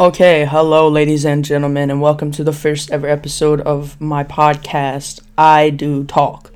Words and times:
Okay, 0.00 0.46
hello, 0.46 0.88
ladies 0.88 1.26
and 1.26 1.44
gentlemen, 1.44 1.90
and 1.90 2.00
welcome 2.00 2.30
to 2.32 2.42
the 2.42 2.54
first 2.54 2.90
ever 2.90 3.06
episode 3.06 3.60
of 3.60 4.00
my 4.00 4.24
podcast, 4.24 5.20
I 5.36 5.68
Do 5.68 6.04
Talk. 6.04 6.50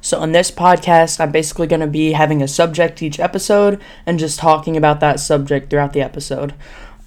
So, 0.00 0.20
on 0.20 0.30
this 0.30 0.52
podcast, 0.52 1.18
I'm 1.18 1.32
basically 1.32 1.66
going 1.66 1.80
to 1.80 1.88
be 1.88 2.12
having 2.12 2.42
a 2.42 2.48
subject 2.48 3.02
each 3.02 3.18
episode 3.18 3.82
and 4.06 4.20
just 4.20 4.38
talking 4.38 4.76
about 4.76 5.00
that 5.00 5.18
subject 5.18 5.68
throughout 5.68 5.94
the 5.94 6.00
episode. 6.00 6.54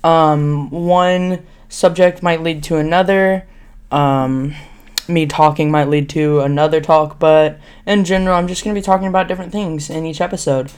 Um, 0.03 0.69
one 0.69 1.45
subject 1.69 2.21
might 2.21 2.43
lead 2.43 2.61
to 2.63 2.75
another. 2.75 3.47
Um, 3.89 4.55
me 5.07 5.27
talking 5.27 5.71
might 5.71 5.87
lead 5.87 6.09
to 6.09 6.41
another 6.41 6.81
talk, 6.81 7.19
but 7.19 7.57
in 7.85 8.03
general, 8.03 8.35
I'm 8.35 8.49
just 8.49 8.65
going 8.65 8.75
to 8.75 8.81
be 8.81 8.85
talking 8.85 9.07
about 9.07 9.29
different 9.29 9.53
things 9.53 9.89
in 9.89 10.05
each 10.05 10.19
episode. 10.19 10.73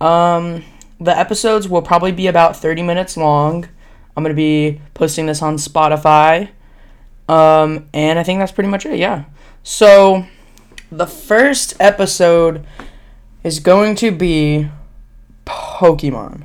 Um, 0.00 0.64
the 1.00 1.16
episodes 1.16 1.68
will 1.68 1.82
probably 1.82 2.10
be 2.10 2.26
about 2.26 2.56
30 2.56 2.82
minutes 2.82 3.16
long. 3.16 3.68
I'm 4.16 4.22
going 4.22 4.34
to 4.34 4.36
be 4.36 4.80
posting 4.94 5.26
this 5.26 5.42
on 5.42 5.56
Spotify. 5.56 6.50
Um, 7.28 7.88
and 7.94 8.18
I 8.18 8.22
think 8.22 8.40
that's 8.40 8.52
pretty 8.52 8.68
much 8.68 8.84
it, 8.84 8.98
yeah. 8.98 9.24
So, 9.62 10.26
the 10.90 11.06
first 11.06 11.74
episode 11.80 12.64
is 13.42 13.60
going 13.60 13.94
to 13.96 14.10
be 14.10 14.68
Pokemon. 15.46 16.44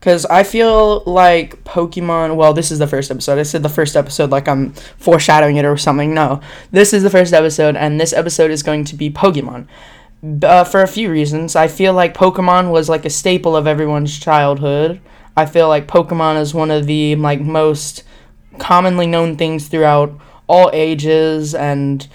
Because 0.00 0.26
I 0.26 0.42
feel 0.42 1.02
like 1.06 1.64
Pokemon, 1.64 2.36
well, 2.36 2.52
this 2.52 2.70
is 2.70 2.78
the 2.78 2.86
first 2.86 3.10
episode. 3.10 3.38
I 3.38 3.42
said 3.42 3.62
the 3.62 3.70
first 3.70 3.96
episode 3.96 4.30
like 4.30 4.48
I'm 4.48 4.74
foreshadowing 4.98 5.56
it 5.56 5.64
or 5.64 5.78
something. 5.78 6.12
No, 6.12 6.40
this 6.70 6.92
is 6.92 7.02
the 7.02 7.08
first 7.08 7.32
episode, 7.32 7.74
and 7.74 7.98
this 7.98 8.12
episode 8.12 8.50
is 8.50 8.62
going 8.62 8.84
to 8.84 8.96
be 8.96 9.08
Pokemon. 9.08 9.66
Uh, 10.42 10.64
for 10.64 10.82
a 10.82 10.88
few 10.88 11.10
reasons. 11.10 11.54
I 11.54 11.68
feel 11.68 11.92
like 11.92 12.14
Pokemon 12.14 12.70
was 12.70 12.88
like 12.88 13.04
a 13.04 13.10
staple 13.10 13.54
of 13.56 13.66
everyone's 13.66 14.18
childhood. 14.18 15.00
I 15.36 15.46
feel 15.46 15.68
like 15.68 15.86
Pokemon 15.86 16.40
is 16.40 16.54
one 16.54 16.70
of 16.70 16.86
the 16.86 17.16
like 17.16 17.40
most 17.40 18.04
commonly 18.58 19.06
known 19.06 19.36
things 19.36 19.68
throughout 19.68 20.18
all 20.46 20.70
ages 20.72 21.54
and 21.54 22.06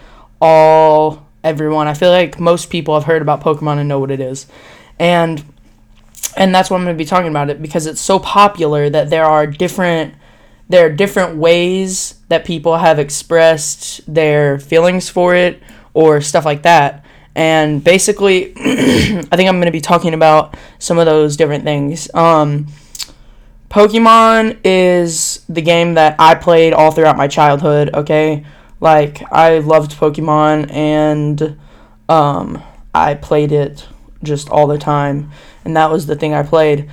all 0.42 1.28
everyone. 1.44 1.88
I 1.88 1.94
feel 1.94 2.12
like 2.12 2.40
most 2.40 2.70
people 2.70 2.94
have 2.94 3.06
heard 3.06 3.22
about 3.22 3.42
Pokemon 3.42 3.80
and 3.80 3.90
know 3.90 4.00
what 4.00 4.12
it 4.12 4.20
is. 4.20 4.48
And 4.98 5.44
and 6.38 6.54
that's 6.54 6.70
what 6.70 6.78
I'm 6.78 6.84
going 6.84 6.96
to 6.96 6.98
be 6.98 7.06
talking 7.06 7.30
about 7.30 7.50
it 7.50 7.62
because 7.62 7.86
it's 7.86 8.02
so 8.02 8.20
popular 8.20 8.90
that 8.90 9.10
there 9.10 9.26
are 9.26 9.48
different 9.48 10.14
there 10.70 10.86
are 10.86 10.90
different 10.90 11.38
ways 11.38 12.16
that 12.30 12.46
people 12.46 12.78
have 12.78 13.00
expressed 13.00 14.02
their 14.14 14.60
feelings 14.60 15.10
for 15.10 15.34
it 15.34 15.62
or 15.96 16.22
stuff 16.22 16.46
like 16.46 16.62
that. 16.62 17.04
And 17.36 17.84
basically, 17.84 18.54
I 18.58 19.36
think 19.36 19.50
I'm 19.50 19.56
going 19.56 19.66
to 19.66 19.72
be 19.72 19.82
talking 19.82 20.14
about 20.14 20.56
some 20.78 21.00
of 21.00 21.08
those 21.08 21.38
different 21.38 21.64
things. 21.64 22.14
Um, 22.14 22.68
Pokemon 23.70 24.60
is 24.64 25.46
the 25.48 25.62
game 25.62 25.94
that 25.94 26.16
I 26.18 26.36
played 26.36 26.74
all 26.74 26.92
throughout 26.92 27.18
my 27.18 27.28
childhood, 27.28 27.92
okay? 27.94 28.46
Like, 28.80 29.22
I 29.32 29.60
loved 29.60 29.92
Pokemon 29.92 30.72
and 30.74 31.60
um, 32.08 32.64
I 32.94 33.14
played 33.14 33.52
it 33.52 33.88
just 34.24 34.50
all 34.50 34.68
the 34.68 34.78
time. 34.78 35.32
And 35.64 35.76
that 35.76 35.92
was 35.92 36.08
the 36.08 36.16
thing 36.16 36.34
I 36.34 36.44
played. 36.44 36.90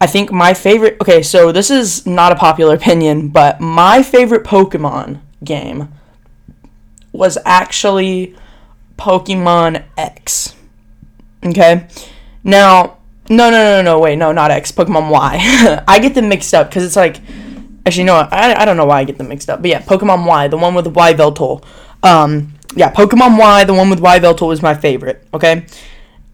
I 0.00 0.06
think 0.06 0.30
my 0.30 0.54
favorite. 0.54 0.96
Okay, 1.00 1.22
so 1.22 1.52
this 1.52 1.70
is 1.70 2.06
not 2.06 2.32
a 2.32 2.36
popular 2.36 2.74
opinion, 2.80 3.28
but 3.28 3.60
my 3.60 4.02
favorite 4.02 4.44
Pokemon 4.44 5.20
game 5.42 5.88
was 7.12 7.38
actually 7.44 8.36
Pokemon 8.98 9.84
X. 9.96 10.54
Okay? 11.44 11.86
Now, 12.44 12.98
no, 13.30 13.50
no, 13.50 13.50
no, 13.50 13.82
no, 13.82 13.98
wait, 13.98 14.16
no, 14.16 14.32
not 14.32 14.50
X, 14.50 14.72
Pokemon 14.72 15.10
Y. 15.10 15.82
I 15.88 15.98
get 16.00 16.14
them 16.14 16.28
mixed 16.28 16.52
up 16.54 16.68
because 16.68 16.84
it's 16.84 16.96
like. 16.96 17.20
Actually, 17.86 18.04
no, 18.04 18.16
I, 18.16 18.60
I 18.60 18.64
don't 18.66 18.76
know 18.76 18.84
why 18.84 19.00
I 19.00 19.04
get 19.04 19.16
them 19.16 19.28
mixed 19.28 19.48
up. 19.48 19.62
But 19.62 19.70
yeah, 19.70 19.80
Pokemon 19.80 20.26
Y, 20.26 20.48
the 20.48 20.58
one 20.58 20.74
with 20.74 20.86
Y 20.86 21.14
Yveltal. 21.14 21.64
Um, 22.02 22.52
yeah, 22.76 22.92
Pokemon 22.92 23.38
Y, 23.38 23.64
the 23.64 23.72
one 23.72 23.88
with 23.88 24.00
Y 24.00 24.18
Yveltal 24.20 24.48
was 24.48 24.60
my 24.60 24.74
favorite, 24.74 25.26
okay? 25.32 25.64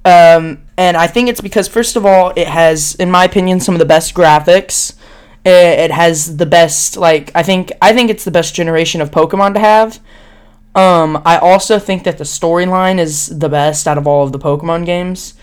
Um, 0.04 0.62
and 0.76 0.96
I 0.96 1.06
think 1.06 1.28
it's 1.28 1.40
because, 1.40 1.68
first 1.68 1.96
of 1.96 2.04
all, 2.04 2.32
it 2.36 2.48
has, 2.48 2.94
in 2.96 3.10
my 3.10 3.24
opinion, 3.24 3.60
some 3.60 3.74
of 3.74 3.78
the 3.78 3.86
best 3.86 4.14
graphics. 4.14 4.94
It, 5.44 5.50
it 5.50 5.90
has 5.90 6.36
the 6.36 6.46
best, 6.46 6.96
like, 6.96 7.30
I 7.34 7.42
think, 7.42 7.72
I 7.80 7.92
think 7.92 8.10
it's 8.10 8.24
the 8.24 8.30
best 8.30 8.54
generation 8.54 9.00
of 9.00 9.10
Pokemon 9.10 9.54
to 9.54 9.60
have. 9.60 10.00
Um, 10.74 11.22
I 11.24 11.38
also 11.38 11.78
think 11.78 12.04
that 12.04 12.18
the 12.18 12.24
storyline 12.24 12.98
is 12.98 13.38
the 13.38 13.48
best 13.48 13.88
out 13.88 13.98
of 13.98 14.06
all 14.06 14.24
of 14.24 14.32
the 14.32 14.38
Pokemon 14.38 14.84
games. 14.84 15.34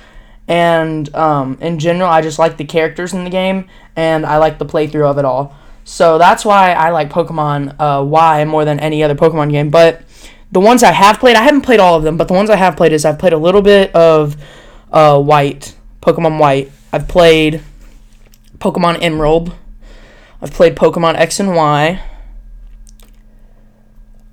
And 0.47 1.13
um, 1.15 1.57
in 1.61 1.79
general, 1.79 2.09
I 2.09 2.21
just 2.21 2.39
like 2.39 2.57
the 2.57 2.65
characters 2.65 3.13
in 3.13 3.23
the 3.23 3.29
game, 3.29 3.69
and 3.95 4.25
I 4.25 4.37
like 4.37 4.59
the 4.59 4.65
playthrough 4.65 5.09
of 5.09 5.17
it 5.17 5.25
all. 5.25 5.55
So 5.85 6.17
that's 6.17 6.45
why 6.45 6.73
I 6.73 6.91
like 6.91 7.09
Pokemon 7.09 7.75
uh, 7.79 8.03
Y 8.03 8.45
more 8.45 8.65
than 8.65 8.79
any 8.79 9.03
other 9.03 9.15
Pokemon 9.15 9.51
game. 9.51 9.69
But 9.69 10.01
the 10.51 10.59
ones 10.59 10.83
I 10.83 10.91
have 10.91 11.19
played, 11.19 11.35
I 11.35 11.41
haven't 11.41 11.61
played 11.61 11.79
all 11.79 11.95
of 11.95 12.03
them, 12.03 12.17
but 12.17 12.27
the 12.27 12.33
ones 12.33 12.49
I 12.49 12.55
have 12.55 12.77
played 12.77 12.93
is 12.93 13.05
I've 13.05 13.19
played 13.19 13.33
a 13.33 13.37
little 13.37 13.61
bit 13.61 13.93
of 13.95 14.37
uh, 14.91 15.19
White, 15.19 15.75
Pokemon 16.01 16.39
White. 16.39 16.71
I've 16.91 17.07
played 17.07 17.61
Pokemon 18.59 18.99
Emerald. 19.01 19.55
I've 20.41 20.51
played 20.51 20.75
Pokemon 20.75 21.15
X 21.15 21.39
and 21.39 21.55
Y. 21.55 22.01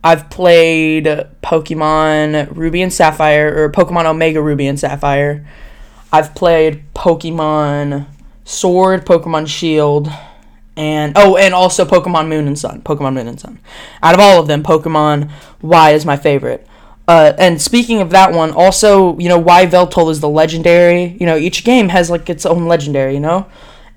I've 0.02 0.30
played 0.30 1.04
Pokemon 1.42 2.56
Ruby 2.56 2.82
and 2.82 2.92
Sapphire, 2.92 3.64
or 3.64 3.70
Pokemon 3.70 4.06
Omega 4.06 4.42
Ruby 4.42 4.66
and 4.66 4.78
Sapphire. 4.78 5.46
I've 6.12 6.34
played 6.34 6.82
Pokemon 6.94 8.06
Sword, 8.44 9.06
Pokemon 9.06 9.46
Shield, 9.48 10.10
and 10.76 11.12
oh, 11.16 11.36
and 11.36 11.54
also 11.54 11.84
Pokemon 11.84 12.28
Moon 12.28 12.46
and 12.46 12.58
Sun. 12.58 12.82
Pokemon 12.82 13.14
Moon 13.14 13.28
and 13.28 13.38
Sun. 13.38 13.60
Out 14.02 14.14
of 14.14 14.20
all 14.20 14.40
of 14.40 14.46
them, 14.46 14.62
Pokemon 14.62 15.30
Y 15.62 15.90
is 15.90 16.04
my 16.04 16.16
favorite. 16.16 16.66
Uh, 17.06 17.32
and 17.38 17.60
speaking 17.60 18.00
of 18.00 18.10
that 18.10 18.32
one, 18.32 18.52
also, 18.52 19.18
you 19.18 19.28
know, 19.28 19.42
Yveltal 19.42 20.10
is 20.10 20.20
the 20.20 20.28
legendary. 20.28 21.16
You 21.18 21.26
know, 21.26 21.36
each 21.36 21.64
game 21.64 21.88
has 21.88 22.08
like 22.08 22.30
its 22.30 22.46
own 22.46 22.66
legendary, 22.66 23.14
you 23.14 23.20
know? 23.20 23.46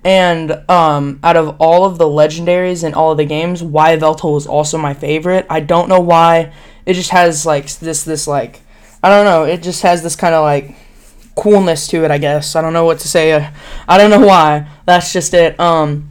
And 0.04 0.68
um, 0.68 1.20
out 1.22 1.36
of 1.36 1.56
all 1.60 1.84
of 1.84 1.98
the 1.98 2.06
legendaries 2.06 2.84
in 2.84 2.92
all 2.92 3.12
of 3.12 3.18
the 3.18 3.24
games, 3.24 3.62
Yveltal 3.62 4.36
is 4.36 4.46
also 4.46 4.78
my 4.78 4.94
favorite. 4.94 5.46
I 5.48 5.60
don't 5.60 5.88
know 5.88 6.00
why. 6.00 6.52
It 6.86 6.94
just 6.94 7.10
has 7.10 7.46
like 7.46 7.70
this, 7.76 8.02
this 8.02 8.26
like, 8.26 8.62
I 9.02 9.08
don't 9.10 9.24
know. 9.24 9.44
It 9.44 9.62
just 9.62 9.82
has 9.82 10.02
this 10.02 10.16
kind 10.16 10.34
of 10.34 10.42
like 10.42 10.74
coolness 11.36 11.88
to 11.88 12.04
it, 12.04 12.10
I 12.10 12.18
guess. 12.18 12.56
I 12.56 12.62
don't 12.62 12.72
know 12.72 12.84
what 12.84 13.00
to 13.00 13.08
say. 13.08 13.34
I 13.88 13.98
don't 13.98 14.10
know 14.10 14.26
why. 14.26 14.68
That's 14.86 15.12
just 15.12 15.34
it. 15.34 15.58
Um, 15.58 16.10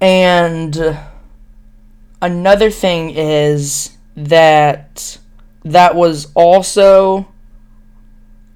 and 0.00 0.98
another 2.20 2.70
thing 2.70 3.10
is 3.10 3.96
that 4.16 5.18
that 5.64 5.94
was 5.94 6.30
also 6.34 7.26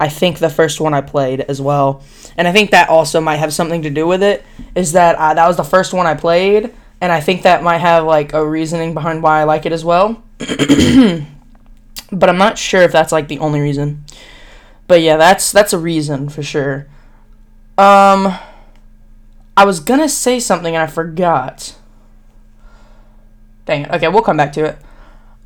I 0.01 0.09
think 0.09 0.39
the 0.39 0.51
first 0.51 0.81
one 0.81 0.95
I 0.95 1.01
played 1.01 1.41
as 1.41 1.61
well. 1.61 2.03
And 2.37 2.47
I 2.47 2.53
think 2.53 2.71
that 2.71 2.89
also 2.89 3.21
might 3.21 3.39
have 3.39 3.53
something 3.53 3.83
to 3.83 3.91
do 3.91 4.07
with 4.07 4.23
it 4.23 4.45
is 4.75 4.93
that 4.93 5.17
uh, 5.17 5.35
that 5.35 5.47
was 5.47 5.57
the 5.57 5.65
first 5.65 5.93
one 5.93 6.07
I 6.07 6.15
played 6.15 6.73
and 7.01 7.13
I 7.13 7.21
think 7.21 7.43
that 7.43 7.63
might 7.63 7.79
have 7.79 8.05
like 8.05 8.33
a 8.33 8.47
reasoning 8.47 8.95
behind 8.95 9.23
why 9.23 9.41
I 9.41 9.45
like 9.45 9.67
it 9.67 9.73
as 9.73 9.85
well. 9.85 10.23
but 10.39 12.29
I'm 12.29 12.39
not 12.39 12.59
sure 12.59 12.83
if 12.83 12.93
that's 12.93 13.13
like 13.13 13.29
the 13.29 13.39
only 13.39 13.61
reason. 13.61 14.05
But 14.89 15.01
yeah, 15.03 15.17
that's 15.17 15.53
that's 15.53 15.73
a 15.73 15.79
reason 15.79 16.29
for 16.29 16.43
sure. 16.43 16.89
Um 17.77 18.37
I 19.59 19.65
was 19.65 19.81
going 19.81 19.99
to 19.99 20.09
say 20.09 20.39
something 20.39 20.77
and 20.77 20.85
I 20.85 20.87
forgot. 20.87 21.75
Dang 23.67 23.83
it. 23.83 23.91
Okay, 23.91 24.07
we'll 24.07 24.23
come 24.23 24.37
back 24.37 24.53
to 24.53 24.65
it. 24.67 24.79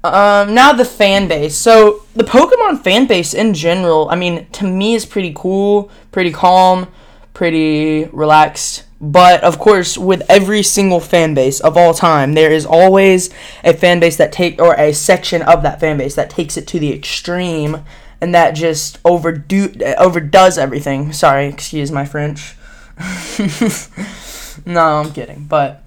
Um, 0.04 0.54
now 0.54 0.74
the 0.74 0.84
fan 0.84 1.28
base. 1.28 1.56
So 1.56 2.04
the 2.14 2.24
Pokemon 2.24 2.84
fan 2.84 3.06
base 3.06 3.32
in 3.32 3.54
general, 3.54 4.10
I 4.10 4.16
mean, 4.16 4.46
to 4.52 4.66
me 4.66 4.94
is 4.94 5.06
pretty 5.06 5.32
cool, 5.34 5.90
pretty 6.10 6.30
calm, 6.30 6.88
pretty 7.32 8.04
relaxed. 8.12 8.84
But 9.00 9.42
of 9.42 9.58
course, 9.58 9.96
with 9.96 10.22
every 10.28 10.62
single 10.62 11.00
fan 11.00 11.32
base 11.32 11.60
of 11.60 11.78
all 11.78 11.94
time, 11.94 12.34
there 12.34 12.52
is 12.52 12.66
always 12.66 13.30
a 13.64 13.72
fan 13.72 13.98
base 13.98 14.16
that 14.18 14.30
take 14.30 14.60
or 14.60 14.74
a 14.74 14.92
section 14.92 15.40
of 15.40 15.62
that 15.62 15.80
fan 15.80 15.96
base 15.96 16.14
that 16.16 16.28
takes 16.28 16.58
it 16.58 16.66
to 16.68 16.78
the 16.78 16.92
extreme 16.92 17.82
and 18.22 18.34
that 18.36 18.52
just 18.52 19.00
overdo 19.04 19.68
overdoes 19.98 20.56
everything. 20.56 21.12
Sorry, 21.12 21.46
excuse 21.48 21.90
my 21.90 22.04
French. 22.04 22.54
no, 24.64 24.80
I'm 24.80 25.12
kidding, 25.12 25.44
but 25.48 25.82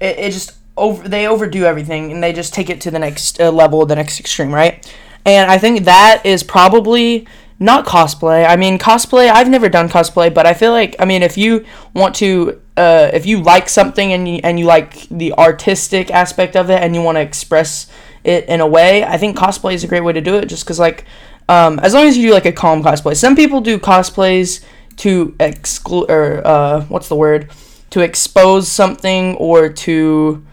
it, 0.00 0.16
it 0.18 0.30
just 0.30 0.52
over 0.76 1.06
they 1.06 1.26
overdo 1.26 1.64
everything 1.64 2.12
and 2.12 2.22
they 2.22 2.32
just 2.32 2.54
take 2.54 2.70
it 2.70 2.80
to 2.82 2.92
the 2.92 3.00
next 3.00 3.40
uh, 3.40 3.50
level, 3.50 3.84
the 3.84 3.96
next 3.96 4.20
extreme, 4.20 4.54
right? 4.54 4.88
And 5.26 5.50
I 5.50 5.58
think 5.58 5.84
that 5.84 6.22
is 6.24 6.44
probably 6.44 7.26
not 7.58 7.84
cosplay. 7.84 8.48
I 8.48 8.54
mean, 8.54 8.78
cosplay. 8.78 9.28
I've 9.28 9.48
never 9.48 9.68
done 9.68 9.88
cosplay, 9.88 10.32
but 10.32 10.46
I 10.46 10.54
feel 10.54 10.70
like 10.70 10.94
I 11.00 11.04
mean, 11.04 11.24
if 11.24 11.36
you 11.36 11.66
want 11.94 12.14
to, 12.16 12.60
uh, 12.76 13.10
if 13.12 13.26
you 13.26 13.42
like 13.42 13.68
something 13.68 14.12
and 14.12 14.28
you 14.28 14.40
and 14.44 14.56
you 14.56 14.66
like 14.66 15.08
the 15.08 15.32
artistic 15.32 16.12
aspect 16.12 16.54
of 16.54 16.70
it 16.70 16.80
and 16.80 16.94
you 16.94 17.02
want 17.02 17.16
to 17.16 17.22
express 17.22 17.88
it 18.22 18.44
in 18.48 18.60
a 18.60 18.66
way, 18.68 19.02
I 19.02 19.16
think 19.16 19.36
cosplay 19.36 19.74
is 19.74 19.82
a 19.82 19.88
great 19.88 20.04
way 20.04 20.12
to 20.12 20.20
do 20.20 20.36
it. 20.36 20.46
Just 20.46 20.64
because, 20.64 20.78
like, 20.78 21.04
um, 21.48 21.78
as 21.80 21.94
long 21.94 22.06
as 22.06 22.16
you 22.16 22.28
do 22.28 22.34
like 22.34 22.46
a 22.46 22.52
calm 22.52 22.82
cosplay. 22.82 23.16
Some 23.16 23.36
people 23.36 23.60
do 23.60 23.78
cosplays 23.78 24.64
to 24.98 25.34
exclude 25.40 26.10
or 26.10 26.46
uh, 26.46 26.82
what's 26.84 27.08
the 27.08 27.16
word 27.16 27.50
to 27.90 28.00
expose 28.00 28.68
something 28.68 29.36
or 29.36 29.68
to 29.68 30.44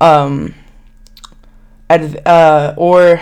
um 0.00 0.54
uh, 1.88 2.74
or 2.76 3.20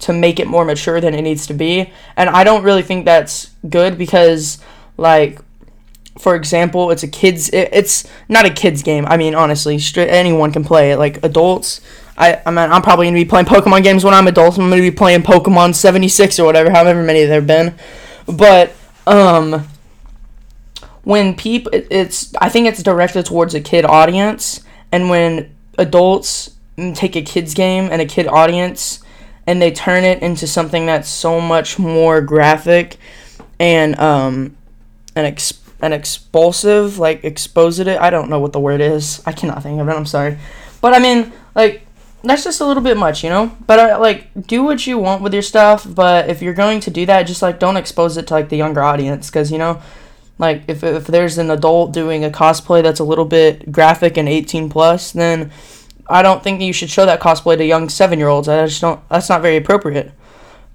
to 0.00 0.12
make 0.12 0.38
it 0.38 0.46
more 0.46 0.64
mature 0.64 1.00
than 1.00 1.14
it 1.14 1.22
needs 1.22 1.46
to 1.48 1.54
be. 1.54 1.92
And 2.16 2.30
I 2.30 2.44
don't 2.44 2.62
really 2.62 2.82
think 2.82 3.04
that's 3.04 3.50
good 3.68 3.98
because 3.98 4.58
like 4.96 5.40
for 6.18 6.36
example, 6.36 6.90
it's 6.90 7.02
a 7.02 7.08
kids 7.08 7.48
it, 7.48 7.70
it's 7.72 8.08
not 8.28 8.46
a 8.46 8.50
kids 8.50 8.82
game. 8.82 9.04
I 9.06 9.16
mean, 9.16 9.34
honestly, 9.34 9.78
straight, 9.78 10.10
anyone 10.10 10.52
can 10.52 10.64
play 10.64 10.92
it. 10.92 10.98
Like 10.98 11.24
adults, 11.24 11.80
I 12.16 12.40
I 12.46 12.50
mean, 12.50 12.70
I'm 12.70 12.82
probably 12.82 13.06
going 13.06 13.14
to 13.14 13.20
be 13.20 13.28
playing 13.28 13.46
Pokemon 13.46 13.82
games 13.82 14.04
when 14.04 14.14
I'm 14.14 14.26
adult. 14.26 14.58
I'm 14.58 14.68
going 14.68 14.82
to 14.82 14.90
be 14.90 14.94
playing 14.94 15.22
Pokemon 15.22 15.74
76 15.74 16.38
or 16.38 16.44
whatever, 16.44 16.70
however 16.70 17.02
many 17.02 17.24
there've 17.24 17.46
been. 17.46 17.74
But 18.26 18.72
um 19.06 19.68
when 21.02 21.36
people 21.36 21.72
it, 21.74 21.86
it's 21.90 22.34
I 22.36 22.48
think 22.48 22.66
it's 22.66 22.82
directed 22.82 23.26
towards 23.26 23.54
a 23.54 23.60
kid 23.60 23.84
audience 23.84 24.62
and 24.90 25.10
when 25.10 25.54
adults 25.78 26.50
take 26.94 27.14
a 27.16 27.22
kids 27.22 27.54
game 27.54 27.88
and 27.90 28.00
a 28.00 28.06
kid 28.06 28.26
audience 28.26 29.00
and 29.46 29.60
they 29.60 29.70
turn 29.70 30.04
it 30.04 30.22
into 30.22 30.46
something 30.46 30.86
that's 30.86 31.08
so 31.08 31.40
much 31.40 31.78
more 31.78 32.20
graphic 32.20 32.96
and 33.60 33.98
um 33.98 34.56
and 35.14 35.26
ex- 35.26 35.60
an 35.82 35.92
expulsive 35.92 36.98
like 36.98 37.22
expose 37.24 37.78
it 37.78 37.86
I 37.88 38.08
don't 38.10 38.30
know 38.30 38.40
what 38.40 38.52
the 38.52 38.60
word 38.60 38.80
is 38.80 39.22
I 39.26 39.32
cannot 39.32 39.62
think 39.62 39.80
of 39.80 39.88
it 39.88 39.92
I'm 39.92 40.06
sorry 40.06 40.38
but 40.80 40.94
I 40.94 40.98
mean 40.98 41.32
like 41.54 41.83
that's 42.24 42.44
just 42.44 42.60
a 42.60 42.66
little 42.66 42.82
bit 42.82 42.96
much 42.96 43.22
you 43.22 43.30
know 43.30 43.56
but 43.66 43.78
uh, 43.78 43.98
like 44.00 44.28
do 44.46 44.62
what 44.62 44.86
you 44.86 44.98
want 44.98 45.22
with 45.22 45.32
your 45.32 45.42
stuff 45.42 45.86
but 45.88 46.28
if 46.28 46.42
you're 46.42 46.54
going 46.54 46.80
to 46.80 46.90
do 46.90 47.06
that 47.06 47.24
just 47.24 47.42
like 47.42 47.58
don't 47.58 47.76
expose 47.76 48.16
it 48.16 48.26
to 48.26 48.34
like 48.34 48.48
the 48.48 48.56
younger 48.56 48.82
audience 48.82 49.28
because 49.28 49.52
you 49.52 49.58
know 49.58 49.80
like 50.38 50.62
if, 50.66 50.82
if 50.82 51.06
there's 51.06 51.38
an 51.38 51.50
adult 51.50 51.92
doing 51.92 52.24
a 52.24 52.30
cosplay 52.30 52.82
that's 52.82 53.00
a 53.00 53.04
little 53.04 53.24
bit 53.24 53.70
graphic 53.70 54.16
and 54.16 54.28
18 54.28 54.68
plus 54.68 55.12
then 55.12 55.52
I 56.08 56.22
don't 56.22 56.42
think 56.42 56.60
you 56.60 56.72
should 56.72 56.90
show 56.90 57.06
that 57.06 57.20
cosplay 57.20 57.56
to 57.56 57.64
young 57.64 57.88
seven 57.88 58.18
year 58.18 58.28
olds. 58.28 58.48
I 58.48 58.66
just 58.66 58.80
don't. 58.80 59.06
That's 59.08 59.28
not 59.28 59.42
very 59.42 59.56
appropriate. 59.56 60.12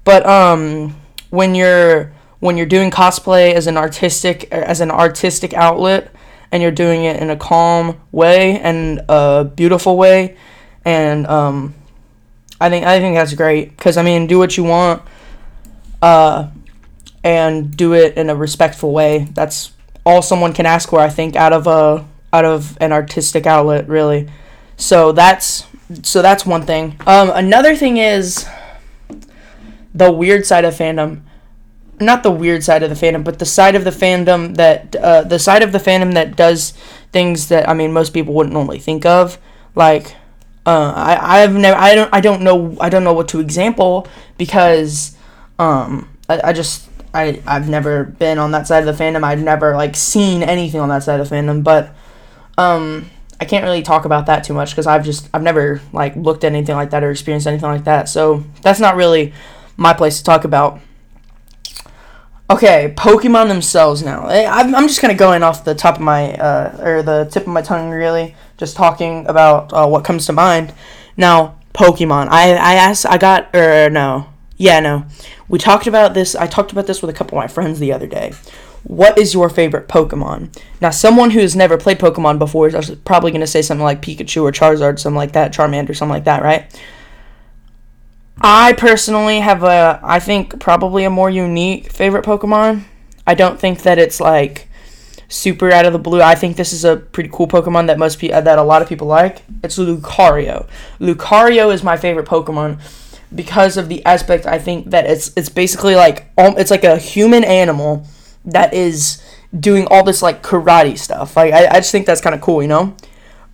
But 0.04 0.25
um, 0.25 0.96
when 1.30 1.56
you're 1.56 2.13
when 2.40 2.57
you're 2.57 2.66
doing 2.66 2.90
cosplay 2.90 3.54
as 3.54 3.68
an 3.68 3.78
artistic 3.78 4.51
as 4.51 4.81
an 4.81 4.92
artistic 4.92 5.54
outlet, 5.54 6.13
and 6.51 6.63
you're 6.63 6.72
doing 6.72 7.04
it 7.04 7.22
in 7.22 7.30
a 7.30 7.36
calm 7.36 8.00
way 8.12 8.60
and 8.60 9.01
a 9.07 9.44
beautiful 9.56 9.98
way, 9.98 10.36
and 10.85 11.27
um, 11.27 11.73
I 12.59 12.69
think 12.69 12.85
I 12.85 12.99
think 12.99 13.15
that's 13.15 13.33
great. 13.33 13.77
Cause 13.77 13.97
I 13.97 14.03
mean, 14.03 14.27
do 14.27 14.37
what 14.37 14.57
you 14.57 14.63
want, 14.63 15.01
uh, 16.01 16.49
and 17.23 17.75
do 17.75 17.93
it 17.93 18.17
in 18.17 18.29
a 18.29 18.35
respectful 18.35 18.91
way. 18.91 19.27
That's 19.33 19.71
all 20.05 20.21
someone 20.21 20.53
can 20.53 20.65
ask 20.65 20.89
for. 20.89 20.99
I 20.99 21.09
think 21.09 21.35
out 21.35 21.53
of 21.53 21.67
a 21.67 22.05
out 22.31 22.45
of 22.45 22.77
an 22.81 22.91
artistic 22.91 23.45
outlet, 23.45 23.87
really. 23.87 24.29
So 24.77 25.11
that's 25.11 25.65
so 26.03 26.21
that's 26.21 26.45
one 26.45 26.65
thing. 26.65 26.95
Um, 27.05 27.31
another 27.33 27.75
thing 27.75 27.97
is 27.97 28.47
the 29.93 30.11
weird 30.11 30.45
side 30.45 30.65
of 30.65 30.73
fandom. 30.73 31.21
Not 32.01 32.23
the 32.23 32.31
weird 32.31 32.63
side 32.63 32.83
of 32.83 32.89
the 32.89 32.95
fandom, 32.95 33.23
but 33.25 33.39
the 33.39 33.45
side 33.45 33.75
of 33.75 33.83
the 33.83 33.89
fandom 33.89 34.55
that 34.55 34.95
uh, 34.95 35.23
the 35.23 35.39
side 35.39 35.63
of 35.63 35.71
the 35.71 35.79
fandom 35.79 36.13
that 36.13 36.35
does 36.35 36.71
things 37.11 37.49
that 37.49 37.67
I 37.67 37.73
mean 37.73 37.91
most 37.91 38.13
people 38.13 38.33
wouldn't 38.33 38.53
normally 38.53 38.79
think 38.79 39.05
of. 39.05 39.37
Like 39.75 40.15
uh, 40.69 40.94
I 40.95 41.42
I've 41.42 41.56
never 41.56 41.77
I 41.80 41.95
don't 41.95 42.13
I 42.13 42.21
don't 42.21 42.44
know 42.44 42.77
I 42.80 42.89
don't 42.89 43.04
know 43.04 43.13
what 43.13 43.27
to 43.30 43.39
example 43.39 44.07
because 44.38 45.18
um 45.57 46.07
I, 46.30 46.50
I 46.50 46.54
just 46.54 46.88
I 47.12 47.42
I've 47.48 47.68
never 47.68 48.04
been 48.04 48.38
on 48.38 48.51
that 48.51 48.68
side 48.68 48.88
of 48.88 48.98
the 48.98 49.04
fandom. 49.04 49.24
I've 49.24 49.42
never 49.42 49.75
like 49.75 49.95
seen 49.95 50.44
anything 50.44 50.80
on 50.80 50.89
that 50.89 51.01
side 51.01 51.19
of 51.19 51.27
fandom, 51.27 51.63
but 51.63 51.95
um 52.60 53.10
I 53.42 53.45
can't 53.45 53.63
really 53.63 53.81
talk 53.81 54.06
about 54.06 54.27
that 54.27 54.44
too 54.44 54.54
much 54.54 54.69
because 54.69 54.86
I've 54.86 55.04
just 55.04 55.27
I've 55.33 55.42
never 55.42 55.81
like 55.92 56.16
looked 56.16 56.44
at 56.44 56.51
anything 56.51 56.75
like 56.75 56.92
that 56.92 57.04
or 57.04 57.10
experienced 57.10 57.48
anything 57.48 57.69
like 57.69 57.86
that. 57.86 58.07
So 58.07 58.44
that's 58.62 58.80
not 58.80 58.95
really 58.95 59.33
my 59.75 59.94
place 59.94 60.19
to 60.19 60.24
talk 60.24 60.44
about. 60.44 60.80
Okay, 62.51 62.94
Pokemon 62.95 63.48
themselves 63.48 64.04
now. 64.04 64.27
Eh, 64.27 64.48
I'm 64.48 64.88
just 64.88 65.01
kind 65.01 65.12
of 65.12 65.18
going 65.18 65.44
off 65.44 65.63
the 65.63 65.75
top 65.75 65.95
of 65.95 66.01
my, 66.01 66.33
uh, 66.33 66.83
or 66.83 67.04
the 67.04 67.30
tip 67.31 67.44
of 67.44 67.50
my 67.50 67.62
tongue, 67.62 67.92
really, 67.92 68.36
just 68.59 68.75
talking 68.75 69.25
about 69.25 69.73
uh, 69.73 69.88
what 69.88 70.03
comes 70.03 70.27
to 70.27 70.33
mind. 70.33 70.73
Now, 71.17 71.57
Pokemon. 71.73 72.27
I, 72.29 72.51
I 72.51 72.75
asked, 72.75 73.07
I 73.07 73.17
got, 73.17 73.56
or 73.56 73.89
no. 73.89 74.27
Yeah, 74.57 74.79
no. 74.81 75.06
We 75.47 75.57
talked 75.57 75.88
about 75.88 76.13
this, 76.13 76.35
I 76.35 76.45
talked 76.45 76.71
about 76.71 76.85
this 76.85 77.01
with 77.01 77.09
a 77.09 77.17
couple 77.17 77.38
of 77.38 77.44
my 77.44 77.47
friends 77.47 77.79
the 77.79 77.94
other 77.94 78.07
day 78.07 78.33
what 78.83 79.17
is 79.17 79.33
your 79.33 79.50
favorite 79.50 79.88
Pokemon? 79.88 80.56
Now, 80.81 80.89
someone 80.89 81.31
who 81.31 81.39
has 81.39 81.56
never 81.56 81.77
played 81.77 82.00
Pokemon 82.00 82.39
before 82.39 82.67
is 82.67 82.91
probably 83.03 83.31
going 83.31 83.41
to 83.41 83.47
say 83.47 83.61
something 83.61 83.83
like 83.83 84.01
Pikachu 84.01 84.44
or 84.44 84.51
Charizard, 84.51 85.00
something 85.00 85.17
like 85.17 85.33
that, 85.33 85.53
Charmander, 85.53 85.95
something 85.95 86.13
like 86.13 86.23
that, 86.25 86.44
right? 86.44 86.81
I 88.41 88.73
personally 88.73 89.41
have 89.41 89.63
a, 89.63 90.00
I 90.01 90.19
think 90.19 90.59
probably 90.59 91.03
a 91.03 91.09
more 91.09 91.29
unique 91.29 91.91
favorite 91.91 92.23
Pokemon. 92.23 92.83
I 93.27 93.35
don't 93.35 93.59
think 93.59 93.81
that 93.83 94.00
it's 94.00 94.21
like 94.21 94.69
super 95.29 95.71
out 95.71 95.85
of 95.85 95.93
the 95.93 95.99
blue. 95.99 96.21
I 96.21 96.35
think 96.35 96.57
this 96.57 96.73
is 96.73 96.83
a 96.83 96.97
pretty 96.97 97.29
cool 97.31 97.47
Pokemon 97.47 97.87
that 97.87 97.97
most 97.97 98.19
be 98.19 98.27
that 98.27 98.59
a 98.59 98.63
lot 98.63 98.81
of 98.81 98.89
people 98.89 99.07
like. 99.07 99.43
It's 99.63 99.77
Lucario. 99.77 100.67
Lucario 100.99 101.73
is 101.73 101.83
my 101.83 101.95
favorite 101.95 102.27
Pokemon 102.27 102.81
because 103.33 103.77
of 103.77 103.87
the 103.87 104.03
aspect. 104.05 104.45
I 104.45 104.59
think 104.59 104.89
that 104.89 105.05
it's 105.05 105.31
it's 105.37 105.49
basically 105.49 105.95
like 105.95 106.31
it's 106.37 106.71
like 106.71 106.83
a 106.83 106.97
human 106.97 107.43
animal 107.43 108.05
that 108.45 108.73
is 108.73 109.23
doing 109.57 109.87
all 109.87 110.03
this 110.03 110.21
like 110.21 110.43
karate 110.43 110.97
stuff. 110.97 111.37
Like 111.37 111.53
I, 111.53 111.67
I 111.67 111.75
just 111.75 111.91
think 111.91 112.05
that's 112.05 112.21
kind 112.21 112.35
of 112.35 112.41
cool, 112.41 112.61
you 112.61 112.67
know. 112.67 112.95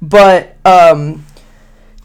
But 0.02 0.58
um, 0.66 1.26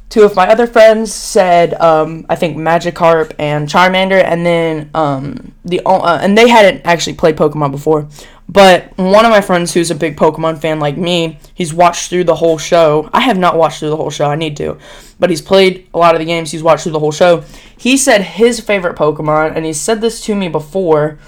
two 0.08 0.22
of 0.22 0.34
my 0.34 0.49
other 0.49 0.67
friends 0.67 1.12
said 1.12 1.75
um, 1.75 2.26
I 2.28 2.34
think 2.34 2.56
Magikarp 2.56 3.34
and 3.38 3.69
Charmander, 3.69 4.22
and 4.22 4.44
then 4.44 4.90
um, 4.94 5.52
the 5.64 5.81
uh, 5.87 6.19
and 6.20 6.37
they 6.37 6.49
hadn't 6.49 6.82
actually 6.84 7.14
played 7.14 7.37
Pokemon 7.37 7.70
before. 7.70 8.08
But 8.52 8.97
one 8.99 9.25
of 9.25 9.31
my 9.31 9.41
friends 9.41 9.73
who's 9.73 9.91
a 9.91 9.94
big 9.94 10.17
Pokemon 10.17 10.61
fan 10.61 10.81
like 10.81 10.97
me, 10.97 11.38
he's 11.55 11.73
watched 11.73 12.11
through 12.11 12.25
the 12.25 12.35
whole 12.35 12.58
show. 12.58 13.08
I 13.12 13.20
have 13.20 13.38
not 13.38 13.56
watched 13.56 13.79
through 13.79 13.91
the 13.91 13.97
whole 13.97 14.11
show. 14.11 14.26
I 14.26 14.35
need 14.35 14.56
to, 14.56 14.79
but 15.20 15.31
he's 15.31 15.43
played 15.43 15.88
a 15.94 15.99
lot 15.99 16.14
of 16.14 16.19
the 16.19 16.25
games. 16.25 16.50
He's 16.50 16.62
watched 16.62 16.82
through 16.82 16.93
the 16.93 16.99
whole 16.99 17.12
show. 17.12 17.44
He 17.76 17.97
said 17.97 18.23
his 18.23 18.58
favorite 18.58 18.97
Pokemon, 18.97 19.55
and 19.55 19.64
he 19.64 19.73
said 19.73 20.00
this 20.00 20.20
to 20.23 20.35
me 20.35 20.49
before 20.49 21.19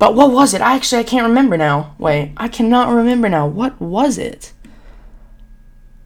but 0.00 0.14
what 0.14 0.32
was 0.32 0.54
it? 0.54 0.62
I 0.62 0.76
actually 0.76 1.00
I 1.00 1.04
can't 1.04 1.28
remember 1.28 1.58
now. 1.58 1.94
Wait, 1.98 2.32
I 2.38 2.48
cannot 2.48 2.88
remember 2.88 3.28
now. 3.28 3.46
What 3.46 3.78
was 3.78 4.16
it? 4.16 4.54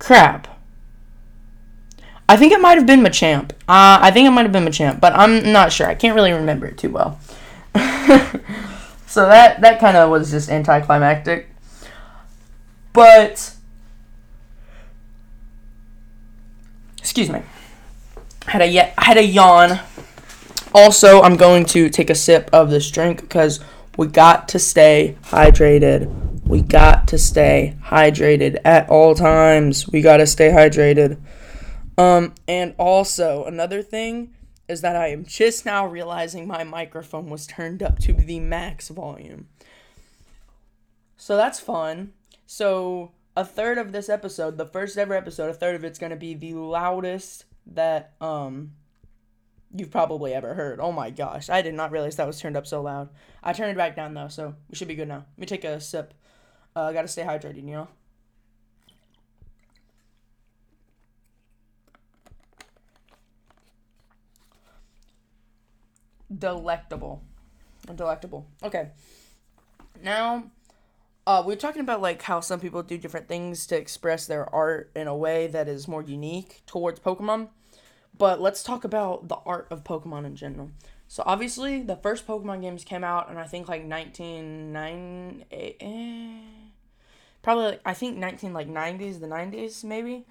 Crap. 0.01 0.49
I 2.29 2.37
think 2.37 2.53
it 2.53 2.61
might 2.61 2.77
have 2.77 2.87
been 2.89 3.03
Machamp. 3.03 3.53
Uh, 3.69 4.03
I 4.03 4.11
think 4.11 4.27
it 4.27 4.33
might 4.33 4.43
have 4.43 4.51
been 4.51 4.65
Machamp, 4.65 4.99
but 5.01 5.13
I'm 5.13 5.53
not 5.53 5.73
sure. 5.73 5.87
I 5.87 5.95
can't 5.95 6.17
really 6.17 6.33
remember 6.33 6.67
it 6.67 6.77
too 6.77 6.91
well. 6.91 7.21
so 9.15 9.29
that 9.29 9.61
that 9.61 9.79
kind 9.79 9.97
of 9.97 10.11
was 10.11 10.33
just 10.33 10.51
anticlimactic. 10.51 11.49
But 12.93 13.55
excuse 16.99 17.31
me. 17.31 17.43
Had 18.49 18.63
a 18.63 18.67
ye- 18.67 18.93
had 18.99 19.17
a 19.17 19.23
yawn. 19.23 19.79
Also, 20.75 21.23
I'm 21.23 21.37
going 21.37 21.65
to 21.67 21.89
take 21.89 22.11
a 22.11 22.15
sip 22.17 22.51
of 22.53 22.71
this 22.71 22.91
drink 22.91 23.21
because 23.21 23.61
we 23.97 24.09
got 24.09 24.49
to 24.49 24.59
stay 24.59 25.17
hydrated. 25.27 26.11
We 26.45 26.63
got 26.63 27.07
to 27.09 27.17
stay 27.17 27.77
hydrated 27.85 28.59
at 28.65 28.91
all 28.91 29.15
times. 29.15 29.87
We 29.87 30.01
got 30.01 30.17
to 30.17 30.27
stay 30.27 30.49
hydrated. 30.49 31.19
Um, 31.97 32.35
and 32.49 32.75
also, 32.79 33.45
another 33.45 33.81
thing 33.81 34.35
is 34.69 34.81
that 34.81 34.97
I 34.97 35.09
am 35.09 35.25
just 35.25 35.67
now 35.67 35.87
realizing 35.87 36.47
my 36.47 36.65
microphone 36.65 37.29
was 37.29 37.47
turned 37.47 37.83
up 37.83 37.99
to 38.01 38.13
the 38.13 38.41
max 38.41 38.89
volume. 38.89 39.49
So 41.17 41.37
that's 41.37 41.61
fun. 41.61 42.13
So, 42.47 43.13
a 43.37 43.45
third 43.45 43.79
of 43.79 43.93
this 43.93 44.09
episode, 44.09 44.59
the 44.59 44.67
first 44.67 44.97
ever 44.97 45.15
episode, 45.15 45.51
a 45.51 45.55
third 45.55 45.75
of 45.75 45.85
it's 45.85 45.99
to 45.99 46.17
be 46.17 46.35
the 46.35 46.55
loudest 46.55 47.45
that 47.67 48.13
um 48.21 48.73
you've 49.75 49.91
probably 49.91 50.33
ever 50.33 50.55
heard. 50.55 50.81
Oh 50.81 50.93
my 50.93 51.11
gosh, 51.11 51.51
I 51.51 51.63
did 51.63 51.75
not 51.75 51.91
realize 51.91 52.17
that 52.17 52.27
was 52.27 52.41
turned 52.41 52.57
up 52.57 52.67
so 52.67 52.83
loud. 52.83 53.09
I 53.43 53.53
turned 53.53 53.73
it 53.73 53.77
back 53.77 53.97
down 53.97 54.15
though, 54.15 54.29
so 54.29 54.55
we 54.69 54.77
should 54.77 54.89
be 54.89 54.95
good 54.95 55.09
now. 55.09 55.27
Let 55.37 55.39
me 55.39 55.47
take 55.47 55.65
a 55.65 55.81
sip. 55.81 56.15
Uh, 56.77 56.93
gotta 56.93 57.09
stay 57.09 57.23
hydrated, 57.23 57.57
you 57.57 57.73
know. 57.73 57.89
Delectable. 66.39 67.23
Delectable. 67.95 68.47
Okay. 68.63 68.91
Now, 70.03 70.45
uh, 71.27 71.43
we 71.47 71.53
are 71.53 71.57
talking 71.57 71.81
about 71.81 72.03
like 72.03 72.23
how 72.23 72.41
some 72.41 72.61
people 72.61 72.83
do 72.83 72.99
different 72.99 73.29
things 73.29 73.67
to 73.67 73.77
express 73.77 74.27
their 74.27 74.53
art 74.55 74.91
in 74.95 75.07
a 75.07 75.17
way 75.17 75.47
that 75.47 75.69
is 75.69 75.89
more 75.89 76.03
unique 76.03 76.63
towards 76.67 77.01
Pokemon. 77.01 77.49
But 78.17 78.41
let's 78.41 78.63
talk 78.63 78.85
about 78.85 79.29
the 79.29 79.37
art 79.47 79.67
of 79.71 79.85
Pokemon 79.85 80.25
in 80.25 80.37
general. 80.37 80.71
So 81.09 81.23
obviously, 81.27 81.83
the 81.83 81.97
first 81.97 82.27
Pokemon 82.27 82.63
games 82.63 82.85
came 82.85 83.05
out, 83.05 83.29
and 83.29 83.39
I 83.39 83.47
think 83.47 83.69
like 83.69 83.85
1990, 83.85 85.47
eh, 85.51 86.39
probably 87.43 87.79
I 87.85 87.95
think 87.95 88.17
19 88.17 88.53
like 88.53 88.69
90s, 88.69 89.21
the 89.21 89.27
90s 89.27 89.85
maybe. 89.85 90.27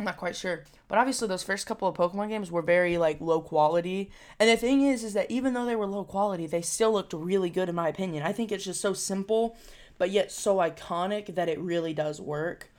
I'm 0.00 0.06
not 0.06 0.16
quite 0.16 0.34
sure. 0.34 0.64
But 0.88 0.96
obviously 0.96 1.28
those 1.28 1.42
first 1.42 1.66
couple 1.66 1.86
of 1.86 1.94
Pokemon 1.94 2.30
games 2.30 2.50
were 2.50 2.62
very 2.62 2.96
like 2.96 3.20
low 3.20 3.42
quality. 3.42 4.10
And 4.38 4.48
the 4.48 4.56
thing 4.56 4.80
is 4.80 5.04
is 5.04 5.12
that 5.12 5.30
even 5.30 5.52
though 5.52 5.66
they 5.66 5.76
were 5.76 5.86
low 5.86 6.04
quality, 6.04 6.46
they 6.46 6.62
still 6.62 6.90
looked 6.90 7.12
really 7.12 7.50
good 7.50 7.68
in 7.68 7.74
my 7.74 7.88
opinion. 7.88 8.22
I 8.22 8.32
think 8.32 8.50
it's 8.50 8.64
just 8.64 8.80
so 8.80 8.94
simple 8.94 9.58
but 9.98 10.10
yet 10.10 10.32
so 10.32 10.56
iconic 10.56 11.34
that 11.34 11.50
it 11.50 11.60
really 11.60 11.92
does 11.92 12.22
work. 12.22 12.70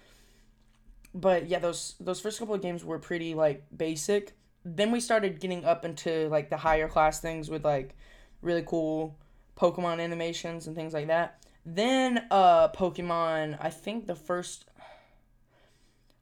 But 1.13 1.47
yeah, 1.47 1.59
those 1.59 1.93
those 1.99 2.19
first 2.19 2.39
couple 2.39 2.55
of 2.55 2.63
games 2.63 2.83
were 2.83 2.97
pretty 2.97 3.35
like 3.35 3.63
basic. 3.77 4.33
Then 4.65 4.89
we 4.91 4.99
started 4.99 5.39
getting 5.39 5.63
up 5.63 5.85
into 5.85 6.27
like 6.29 6.49
the 6.49 6.57
higher 6.57 6.87
class 6.87 7.19
things 7.19 7.47
with 7.47 7.63
like 7.63 7.95
really 8.41 8.63
cool 8.65 9.19
Pokemon 9.55 10.01
animations 10.01 10.65
and 10.65 10.75
things 10.75 10.93
like 10.95 11.07
that. 11.07 11.45
Then 11.63 12.25
uh 12.31 12.69
Pokemon, 12.69 13.59
I 13.61 13.69
think 13.69 14.07
the 14.07 14.15
first 14.15 14.65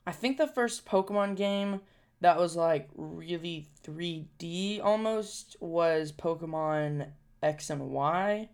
I 0.10 0.12
think 0.12 0.40
the 0.40 0.48
first 0.48 0.88
Pokemon 0.88 1.36
game 1.36 1.82
that 2.22 2.40
was 2.40 2.56
like 2.56 2.90
really 2.96 3.68
3D 3.84 4.84
almost 4.84 5.56
was 5.60 6.12
Pokemon 6.12 7.10
X 7.44 7.70
and 7.70 7.92
Y. 7.92 8.50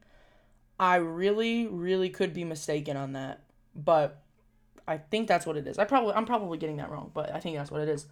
I 0.78 0.96
really, 0.98 1.66
really 1.68 2.10
could 2.10 2.34
be 2.34 2.44
mistaken 2.44 2.98
on 2.98 3.14
that, 3.14 3.44
but 3.74 4.22
I 4.86 4.98
think 4.98 5.30
that's 5.30 5.46
what 5.46 5.56
it 5.56 5.66
is. 5.66 5.80
I 5.80 5.86
probably 5.86 6.14
I'm 6.14 6.26
probably 6.26 6.58
getting 6.58 6.76
that 6.76 6.92
wrong, 6.92 7.12
but 7.14 7.34
I 7.34 7.40
think 7.40 7.56
that's 7.56 7.72
what 7.72 7.80
it 7.80 7.88
is. 7.88 8.06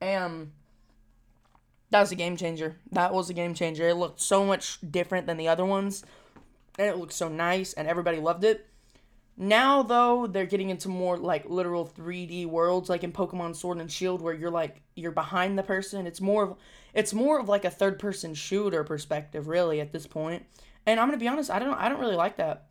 And 0.00 0.50
that 1.90 2.00
was 2.00 2.10
a 2.10 2.16
game 2.16 2.36
changer. 2.36 2.76
That 2.90 3.14
was 3.14 3.30
a 3.30 3.34
game 3.34 3.54
changer. 3.54 3.86
It 3.86 3.94
looked 3.94 4.20
so 4.20 4.44
much 4.44 4.80
different 4.90 5.28
than 5.28 5.36
the 5.36 5.46
other 5.46 5.64
ones, 5.64 6.04
and 6.76 6.88
it 6.88 6.96
looked 6.96 7.12
so 7.12 7.28
nice, 7.28 7.72
and 7.72 7.86
everybody 7.86 8.18
loved 8.18 8.42
it. 8.42 8.66
Now 9.40 9.84
though, 9.84 10.26
they're 10.26 10.46
getting 10.46 10.70
into 10.70 10.88
more 10.88 11.16
like 11.16 11.48
literal 11.48 11.86
3D 11.86 12.46
worlds, 12.46 12.88
like 12.88 13.04
in 13.04 13.12
Pokemon 13.12 13.54
Sword 13.54 13.78
and 13.78 13.90
Shield, 13.90 14.20
where 14.20 14.34
you're 14.34 14.50
like 14.50 14.82
you're 14.96 15.12
behind 15.12 15.56
the 15.56 15.62
person. 15.62 16.08
It's 16.08 16.20
more 16.20 16.42
of 16.42 16.56
it's 16.92 17.14
more 17.14 17.38
of 17.38 17.48
like 17.48 17.64
a 17.64 17.70
third 17.70 18.00
person 18.00 18.34
shooter 18.34 18.82
perspective, 18.82 19.46
really, 19.46 19.80
at 19.80 19.92
this 19.92 20.06
point. 20.08 20.44
and 20.86 20.98
I'm 20.98 21.06
gonna 21.06 21.18
be 21.18 21.28
honest, 21.28 21.50
I 21.50 21.60
don't 21.60 21.74
I 21.74 21.88
don't 21.88 22.00
really 22.00 22.16
like 22.16 22.36
that. 22.38 22.66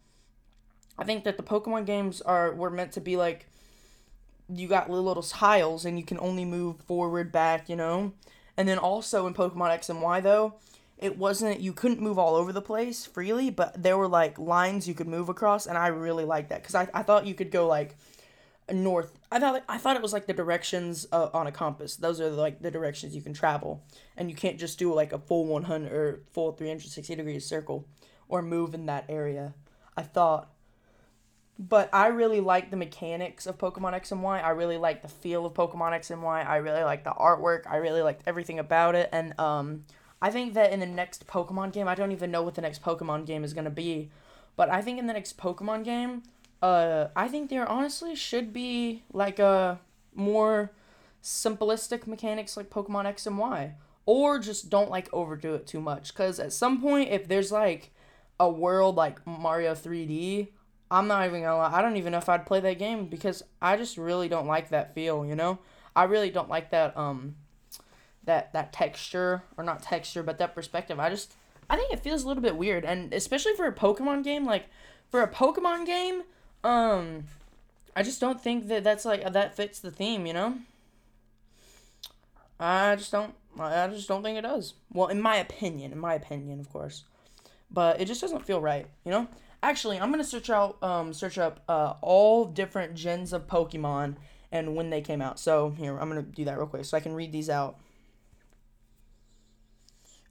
I 0.98 1.06
think 1.06 1.24
that 1.24 1.38
the 1.38 1.44
Pokemon 1.44 1.86
games 1.86 2.22
are 2.22 2.54
were 2.54 2.70
meant 2.70 2.92
to 2.94 3.02
be 3.02 3.16
like 3.16 3.48
you 4.54 4.68
got 4.68 4.90
little 4.90 5.24
tiles 5.24 5.86
and 5.86 5.98
you 5.98 6.06
can 6.06 6.20
only 6.20 6.46
move 6.46 6.78
forward, 6.82 7.32
back, 7.32 7.70
you 7.70 7.76
know? 7.76 8.14
And 8.58 8.68
then 8.68 8.78
also 8.78 9.28
in 9.28 9.34
Pokemon 9.34 9.70
X 9.70 9.90
and 9.90 10.02
Y 10.02 10.20
though, 10.22 10.56
it 10.98 11.18
wasn't 11.18 11.60
you 11.60 11.74
couldn't 11.74 12.02
move 12.02 12.18
all 12.18 12.36
over 12.36 12.52
the 12.52 12.62
place 12.62 13.06
freely, 13.06 13.50
but 13.50 13.82
there 13.82 13.98
were 13.98 14.08
like 14.08 14.40
lines 14.40 14.88
you 14.88 14.94
could 14.94 15.08
move 15.08 15.30
across 15.30 15.66
and 15.66 15.78
I 15.78 15.88
really 15.88 16.26
liked 16.26 16.50
that 16.50 16.64
cuz 16.64 16.76
I, 16.76 16.88
I 16.94 17.04
thought 17.04 17.26
you 17.26 17.36
could 17.36 17.52
go 17.52 17.68
like 17.68 17.96
north. 18.74 19.18
I 19.32 19.40
thought 19.40 19.64
I 19.68 19.78
thought 19.78 19.96
it 19.96 20.02
was 20.02 20.14
like 20.14 20.28
the 20.28 20.34
directions 20.34 21.08
uh, 21.12 21.30
on 21.34 21.48
a 21.48 21.52
compass. 21.52 21.96
Those 21.96 22.20
are 22.20 22.30
like 22.30 22.62
the 22.62 22.72
directions 22.72 23.16
you 23.16 23.22
can 23.22 23.34
travel, 23.34 23.84
and 24.16 24.30
you 24.30 24.36
can't 24.36 24.60
just 24.60 24.78
do 24.80 24.94
like 24.94 25.14
a 25.14 25.20
full 25.20 25.46
100 25.46 25.92
or 25.92 26.24
full 26.32 26.52
360 26.52 27.16
degrees 27.16 27.46
circle 27.46 27.88
or 28.28 28.42
move 28.42 28.74
in 28.74 28.86
that 28.88 29.06
area. 29.10 29.54
I 29.96 30.04
thought. 30.04 30.54
But 31.60 31.90
I 31.92 32.08
really 32.08 32.40
like 32.40 32.70
the 32.70 32.78
mechanics 32.78 33.48
of 33.48 33.58
Pokemon 33.58 33.94
X 33.94 34.12
and 34.12 34.22
Y. 34.22 34.40
I 34.40 34.50
really 34.50 34.78
like 34.78 35.02
the 35.02 35.08
feel 35.08 35.44
of 35.44 35.54
Pokemon 35.54 35.94
X 35.94 36.12
and 36.12 36.22
Y. 36.22 36.42
I 36.42 36.58
really 36.58 36.84
like 36.84 37.04
the 37.04 37.10
artwork. 37.10 37.64
I 37.68 37.78
really 37.78 38.04
liked 38.04 38.22
everything 38.28 38.60
about 38.60 38.94
it. 38.94 39.10
And 39.12 39.40
um, 39.40 39.86
I 40.22 40.32
think 40.32 40.54
that 40.56 40.72
in 40.72 40.80
the 40.80 40.86
next 40.86 41.28
Pokemon 41.28 41.74
game, 41.74 41.88
I 41.88 41.96
don't 41.96 42.12
even 42.12 42.32
know 42.32 42.42
what 42.42 42.56
the 42.56 42.62
next 42.62 42.82
Pokemon 42.82 43.26
game 43.26 43.44
is 43.44 43.54
going 43.54 43.66
to 43.66 43.72
be. 43.72 44.10
But 44.56 44.70
I 44.70 44.82
think 44.82 44.98
in 44.98 45.08
the 45.08 45.14
next 45.14 45.38
Pokemon 45.38 45.84
game, 45.84 46.24
uh, 46.62 47.08
I 47.16 47.28
think 47.28 47.50
there 47.50 47.68
honestly 47.70 48.16
should 48.16 48.52
be 48.52 49.04
like 49.14 49.38
a 49.38 49.80
more 50.16 50.72
simplistic 51.22 52.08
mechanics 52.08 52.58
like 52.58 52.70
Pokemon 52.70 53.06
X 53.06 53.28
and 53.28 53.38
Y. 53.38 53.76
Or 54.06 54.40
just 54.40 54.70
don't 54.70 54.90
like 54.90 55.14
overdo 55.14 55.54
it 55.54 55.68
too 55.68 55.82
much. 55.82 56.14
Because 56.14 56.40
at 56.40 56.54
some 56.54 56.82
point, 56.82 57.10
if 57.12 57.28
there's 57.28 57.52
like 57.52 57.92
a 58.40 58.50
world 58.50 58.96
like 58.96 59.26
Mario 59.28 59.74
3D, 59.74 60.48
I'm 60.90 61.08
not 61.08 61.28
even 61.28 61.42
gonna 61.42 61.58
lie. 61.58 61.74
I 61.74 61.82
don't 61.82 61.98
even 61.98 62.14
know 62.14 62.18
if 62.18 62.30
I'd 62.30 62.46
play 62.46 62.62
that 62.62 62.80
game 62.80 63.08
because 63.08 63.44
I 63.62 63.76
just 63.78 63.98
really 63.98 64.30
don't 64.30 64.48
like 64.48 64.70
that 64.70 64.96
feel. 64.96 65.26
You 65.26 65.36
know, 65.36 65.60
I 65.96 66.06
really 66.06 66.30
don't 66.30 66.50
like 66.50 66.72
that 66.72 66.96
um, 66.98 67.36
that 68.28 68.54
that 68.54 68.72
texture 68.72 69.42
or 69.58 69.64
not 69.64 69.82
texture, 69.82 70.22
but 70.22 70.38
that 70.38 70.54
perspective. 70.54 71.00
I 71.00 71.10
just 71.10 71.34
I 71.70 71.76
think 71.76 71.92
it 71.92 72.00
feels 72.00 72.24
a 72.24 72.28
little 72.28 72.44
bit 72.44 72.56
weird, 72.56 72.86
and 72.86 73.14
especially 73.14 73.56
for 73.56 73.66
a 73.66 73.74
Pokemon 73.74 74.24
game, 74.24 74.46
like 74.46 74.68
for 75.10 75.22
a 75.22 75.28
Pokemon 75.28 75.86
game, 75.86 76.22
um, 76.64 77.26
I 77.96 78.04
just 78.04 78.22
don't 78.22 78.40
think 78.40 78.68
that 78.68 78.84
that's 78.84 79.04
like 79.06 79.34
that 79.34 79.56
fits 79.56 79.80
the 79.80 79.92
theme. 79.92 80.26
You 80.26 80.34
know. 80.34 80.58
I 82.60 82.96
just 82.96 83.12
don't. 83.12 83.34
I 83.60 83.88
just 83.88 84.08
don't 84.08 84.22
think 84.22 84.38
it 84.38 84.42
does. 84.42 84.76
Well, 84.94 85.08
in 85.08 85.22
my 85.22 85.38
opinion, 85.38 85.92
in 85.92 86.00
my 86.00 86.14
opinion, 86.14 86.60
of 86.60 86.72
course 86.72 87.04
but 87.70 88.00
it 88.00 88.06
just 88.06 88.22
doesn't 88.22 88.46
feel 88.46 88.62
right, 88.62 88.88
you 89.04 89.12
know? 89.12 89.28
Actually, 89.64 90.00
I'm 90.00 90.12
gonna 90.12 90.24
search 90.24 90.50
out 90.50 90.82
um 90.84 91.14
search 91.14 91.38
up 91.38 91.62
uh 91.68 91.96
all 92.02 92.46
different 92.46 92.94
gens 92.94 93.34
of 93.34 93.48
Pokemon 93.48 94.16
and 94.52 94.76
when 94.76 94.90
they 94.92 95.02
came 95.02 95.22
out. 95.22 95.40
So 95.40 95.72
here, 95.72 95.98
I'm 95.98 96.10
gonna 96.10 96.22
do 96.22 96.46
that 96.46 96.58
real 96.58 96.68
quick 96.68 96.86
so 96.86 96.96
I 96.96 97.00
can 97.00 97.14
read 97.14 97.32
these 97.32 97.50
out. 97.50 97.80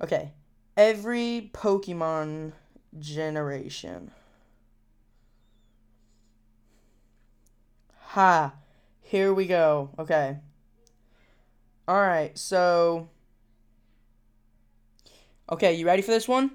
Okay. 0.02 0.32
Every 0.76 1.50
Pokemon 1.52 2.52
generation. 2.98 4.10
Ha. 8.08 8.54
Here 9.00 9.32
we 9.32 9.46
go. 9.46 9.90
Okay. 9.98 10.38
Alright, 11.88 12.36
so. 12.36 13.08
Okay, 15.50 15.74
you 15.74 15.86
ready 15.86 16.02
for 16.02 16.10
this 16.10 16.26
one? 16.26 16.50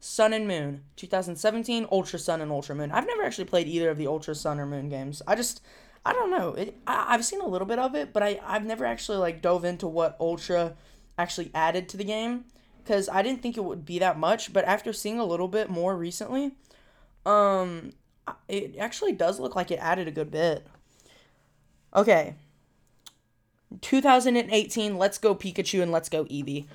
Sun 0.00 0.32
and 0.32 0.46
Moon, 0.46 0.82
2017, 0.96 1.86
Ultra 1.90 2.18
Sun 2.18 2.40
and 2.40 2.52
Ultra 2.52 2.74
Moon. 2.74 2.92
I've 2.92 3.06
never 3.06 3.22
actually 3.22 3.46
played 3.46 3.66
either 3.66 3.90
of 3.90 3.98
the 3.98 4.06
Ultra 4.06 4.34
Sun 4.34 4.60
or 4.60 4.66
Moon 4.66 4.88
games. 4.88 5.22
I 5.26 5.34
just, 5.34 5.62
I 6.04 6.12
don't 6.12 6.30
know. 6.30 6.50
It, 6.50 6.76
I, 6.86 7.06
I've 7.08 7.24
seen 7.24 7.40
a 7.40 7.46
little 7.46 7.66
bit 7.66 7.78
of 7.78 7.94
it, 7.94 8.12
but 8.12 8.22
I, 8.22 8.38
I've 8.46 8.64
never 8.64 8.84
actually 8.84 9.18
like 9.18 9.42
dove 9.42 9.64
into 9.64 9.88
what 9.88 10.16
Ultra 10.20 10.74
actually 11.18 11.50
added 11.54 11.88
to 11.90 11.96
the 11.96 12.04
game 12.04 12.44
because 12.82 13.08
I 13.08 13.22
didn't 13.22 13.42
think 13.42 13.56
it 13.56 13.64
would 13.64 13.84
be 13.84 13.98
that 13.98 14.18
much. 14.18 14.52
But 14.52 14.64
after 14.64 14.92
seeing 14.92 15.18
a 15.18 15.24
little 15.24 15.48
bit 15.48 15.70
more 15.70 15.96
recently, 15.96 16.52
um, 17.24 17.92
it 18.48 18.76
actually 18.78 19.12
does 19.12 19.40
look 19.40 19.56
like 19.56 19.70
it 19.70 19.78
added 19.80 20.08
a 20.08 20.12
good 20.12 20.30
bit. 20.30 20.66
Okay. 21.94 22.34
2018, 23.80 24.96
Let's 24.96 25.18
Go 25.18 25.34
Pikachu 25.34 25.82
and 25.82 25.92
Let's 25.92 26.08
Go 26.08 26.24
Eevee 26.26 26.66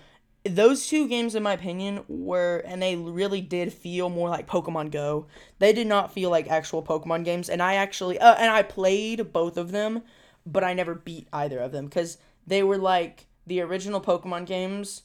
those 0.43 0.87
two 0.87 1.07
games 1.07 1.35
in 1.35 1.43
my 1.43 1.53
opinion 1.53 2.03
were 2.07 2.57
and 2.65 2.81
they 2.81 2.95
really 2.95 3.41
did 3.41 3.71
feel 3.71 4.09
more 4.09 4.29
like 4.29 4.47
pokemon 4.47 4.89
go 4.89 5.27
they 5.59 5.71
did 5.71 5.85
not 5.85 6.11
feel 6.11 6.29
like 6.31 6.49
actual 6.49 6.81
pokemon 6.81 7.23
games 7.23 7.47
and 7.47 7.61
i 7.61 7.75
actually 7.75 8.17
uh, 8.19 8.35
and 8.35 8.49
i 8.49 8.63
played 8.63 9.31
both 9.31 9.55
of 9.55 9.71
them 9.71 10.01
but 10.45 10.63
i 10.63 10.73
never 10.73 10.95
beat 10.95 11.27
either 11.31 11.59
of 11.59 11.71
them 11.71 11.85
because 11.85 12.17
they 12.47 12.63
were 12.63 12.77
like 12.77 13.27
the 13.45 13.61
original 13.61 14.01
pokemon 14.01 14.45
games 14.45 15.03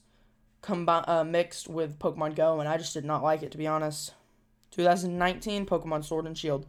combined 0.62 1.04
uh, 1.06 1.22
mixed 1.22 1.68
with 1.68 1.98
pokemon 1.98 2.34
go 2.34 2.58
and 2.58 2.68
i 2.68 2.78
just 2.78 2.94
did 2.94 3.04
not 3.04 3.22
like 3.22 3.42
it 3.42 3.50
to 3.50 3.58
be 3.58 3.66
honest 3.66 4.14
2019 4.70 5.66
pokemon 5.66 6.04
sword 6.04 6.26
and 6.26 6.36
shield 6.36 6.66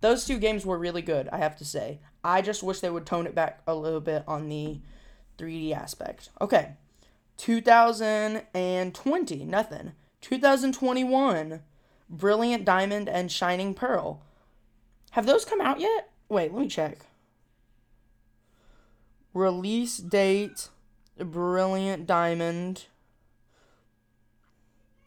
those 0.00 0.24
two 0.24 0.38
games 0.38 0.64
were 0.64 0.78
really 0.78 1.02
good 1.02 1.28
i 1.30 1.38
have 1.38 1.56
to 1.56 1.64
say 1.64 1.98
i 2.22 2.40
just 2.40 2.62
wish 2.62 2.80
they 2.80 2.90
would 2.90 3.06
tone 3.06 3.26
it 3.26 3.34
back 3.34 3.60
a 3.66 3.74
little 3.74 4.00
bit 4.00 4.22
on 4.26 4.48
the 4.48 4.80
3d 5.38 5.72
aspect 5.72 6.30
okay 6.40 6.74
2020, 7.38 9.44
nothing. 9.44 9.92
2021, 10.20 11.62
Brilliant 12.10 12.64
Diamond 12.64 13.08
and 13.08 13.32
Shining 13.32 13.74
Pearl. 13.74 14.22
Have 15.12 15.24
those 15.26 15.44
come 15.44 15.60
out 15.60 15.78
yet? 15.80 16.10
Wait, 16.28 16.52
let 16.52 16.60
me 16.60 16.68
check. 16.68 17.06
Release 19.32 19.98
date 19.98 20.68
Brilliant 21.16 22.06
Diamond 22.06 22.86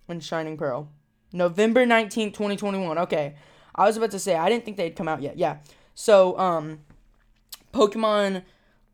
and 0.07 0.23
Shining 0.23 0.55
Pearl. 0.57 0.87
November 1.33 1.85
19th, 1.85 2.33
2021. 2.33 2.97
Okay. 2.99 3.35
I 3.75 3.85
was 3.85 3.97
about 3.97 4.11
to 4.11 4.19
say 4.19 4.35
I 4.35 4.49
didn't 4.49 4.65
think 4.65 4.77
they'd 4.77 4.95
come 4.95 5.07
out 5.07 5.21
yet. 5.21 5.37
Yeah. 5.37 5.57
So, 5.95 6.37
um 6.37 6.79
Pokemon 7.73 8.43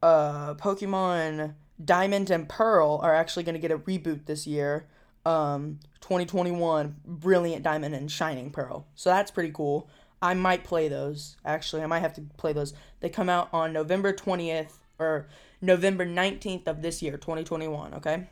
uh 0.01 0.53
Pokemon 0.55 1.55
Diamond 1.83 2.29
and 2.29 2.49
Pearl 2.49 2.99
are 3.03 3.13
actually 3.13 3.43
going 3.43 3.53
to 3.53 3.59
get 3.59 3.71
a 3.71 3.77
reboot 3.77 4.25
this 4.25 4.47
year. 4.47 4.87
Um, 5.25 5.79
2021, 6.01 6.95
Brilliant 7.05 7.63
Diamond 7.63 7.93
and 7.93 8.09
Shining 8.09 8.49
Pearl. 8.49 8.87
So 8.95 9.09
that's 9.09 9.29
pretty 9.29 9.51
cool. 9.51 9.89
I 10.21 10.33
might 10.33 10.63
play 10.63 10.87
those. 10.87 11.37
Actually, 11.45 11.83
I 11.83 11.85
might 11.85 11.99
have 11.99 12.13
to 12.13 12.21
play 12.37 12.53
those. 12.53 12.73
They 13.01 13.09
come 13.09 13.29
out 13.29 13.49
on 13.53 13.73
November 13.73 14.13
20th 14.13 14.77
or 14.97 15.27
November 15.61 16.05
19th 16.05 16.67
of 16.67 16.81
this 16.81 17.01
year, 17.01 17.17
2021, 17.17 17.93
okay? 17.95 18.27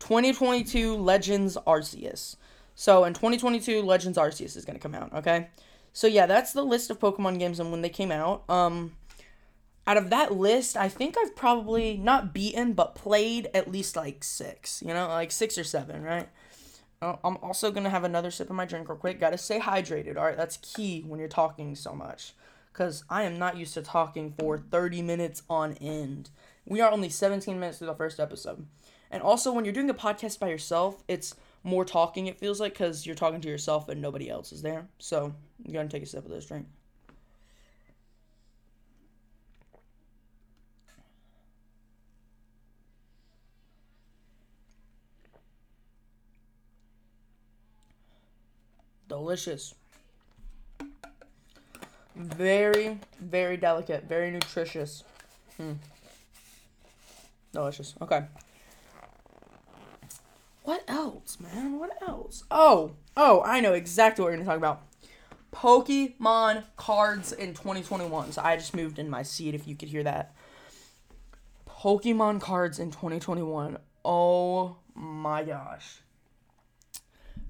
2022 0.00 0.96
Legends 0.96 1.56
Arceus. 1.66 2.36
So 2.74 3.04
in 3.04 3.14
2022 3.14 3.82
Legends 3.82 4.18
Arceus 4.18 4.56
is 4.56 4.64
going 4.64 4.76
to 4.76 4.82
come 4.82 4.94
out, 4.94 5.12
okay? 5.12 5.48
So 5.92 6.06
yeah, 6.06 6.26
that's 6.26 6.52
the 6.52 6.64
list 6.64 6.90
of 6.90 6.98
Pokemon 6.98 7.38
games 7.38 7.60
and 7.60 7.70
when 7.70 7.82
they 7.82 7.88
came 7.88 8.10
out. 8.10 8.48
Um 8.48 8.96
out 9.86 9.96
of 9.96 10.10
that 10.10 10.32
list, 10.32 10.76
I 10.76 10.88
think 10.88 11.16
I've 11.18 11.36
probably 11.36 11.96
not 11.98 12.32
beaten, 12.32 12.72
but 12.72 12.94
played 12.94 13.50
at 13.52 13.70
least 13.70 13.96
like 13.96 14.24
six, 14.24 14.82
you 14.82 14.94
know, 14.94 15.08
like 15.08 15.30
six 15.30 15.58
or 15.58 15.64
seven, 15.64 16.02
right? 16.02 16.28
Uh, 17.02 17.16
I'm 17.22 17.36
also 17.42 17.70
going 17.70 17.84
to 17.84 17.90
have 17.90 18.04
another 18.04 18.30
sip 18.30 18.48
of 18.48 18.56
my 18.56 18.64
drink 18.64 18.88
real 18.88 18.96
quick. 18.96 19.20
Got 19.20 19.30
to 19.30 19.38
stay 19.38 19.60
hydrated, 19.60 20.16
all 20.16 20.24
right? 20.24 20.36
That's 20.36 20.56
key 20.56 21.02
when 21.06 21.20
you're 21.20 21.28
talking 21.28 21.74
so 21.76 21.92
much. 21.92 22.32
Because 22.72 23.04
I 23.10 23.24
am 23.24 23.38
not 23.38 23.58
used 23.58 23.74
to 23.74 23.82
talking 23.82 24.32
for 24.38 24.56
30 24.56 25.02
minutes 25.02 25.42
on 25.50 25.74
end. 25.74 26.30
We 26.64 26.80
are 26.80 26.90
only 26.90 27.10
17 27.10 27.60
minutes 27.60 27.78
through 27.78 27.88
the 27.88 27.94
first 27.94 28.18
episode. 28.18 28.66
And 29.10 29.22
also, 29.22 29.52
when 29.52 29.64
you're 29.64 29.74
doing 29.74 29.90
a 29.90 29.94
podcast 29.94 30.38
by 30.40 30.48
yourself, 30.48 31.04
it's 31.06 31.34
more 31.64 31.84
talking, 31.84 32.26
it 32.26 32.38
feels 32.38 32.60
like, 32.60 32.74
because 32.74 33.06
you're 33.06 33.16
talking 33.16 33.40
to 33.40 33.48
yourself 33.48 33.88
and 33.88 34.00
nobody 34.00 34.28
else 34.30 34.52
is 34.52 34.62
there. 34.62 34.86
So, 34.98 35.34
I'm 35.66 35.72
to 35.88 35.92
take 35.92 36.02
a 36.02 36.06
sip 36.06 36.24
of 36.24 36.30
this 36.30 36.46
drink. 36.46 36.66
Delicious. 49.08 49.74
Very, 52.16 52.98
very 53.20 53.56
delicate. 53.56 54.04
Very 54.04 54.30
nutritious. 54.30 55.02
Hmm. 55.56 55.72
Delicious. 57.52 57.94
Okay. 58.02 58.24
What 60.64 60.84
else, 60.88 61.38
man? 61.40 61.78
What 61.78 61.90
else? 62.06 62.44
Oh, 62.50 62.96
oh, 63.16 63.42
I 63.44 63.60
know 63.60 63.72
exactly 63.72 64.22
what 64.22 64.32
we're 64.32 64.38
to 64.38 64.44
talk 64.44 64.56
about. 64.56 64.82
Pokemon 65.52 66.64
cards 66.76 67.32
in 67.32 67.50
2021. 67.54 68.32
So 68.32 68.42
I 68.42 68.56
just 68.56 68.74
moved 68.74 68.98
in 68.98 69.08
my 69.08 69.22
seat 69.22 69.54
if 69.54 69.68
you 69.68 69.76
could 69.76 69.88
hear 69.88 70.02
that. 70.02 70.34
Pokemon 71.68 72.40
cards 72.40 72.78
in 72.78 72.90
2021. 72.90 73.78
Oh 74.04 74.76
my 74.94 75.44
gosh 75.44 76.00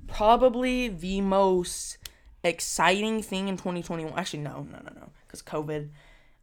probably 0.07 0.88
the 0.88 1.20
most 1.20 1.98
exciting 2.42 3.22
thing 3.22 3.48
in 3.48 3.57
2021. 3.57 4.12
Actually, 4.18 4.40
no, 4.40 4.66
no, 4.70 4.79
no, 4.79 4.92
no, 4.94 5.11
because 5.27 5.42
COVID 5.42 5.88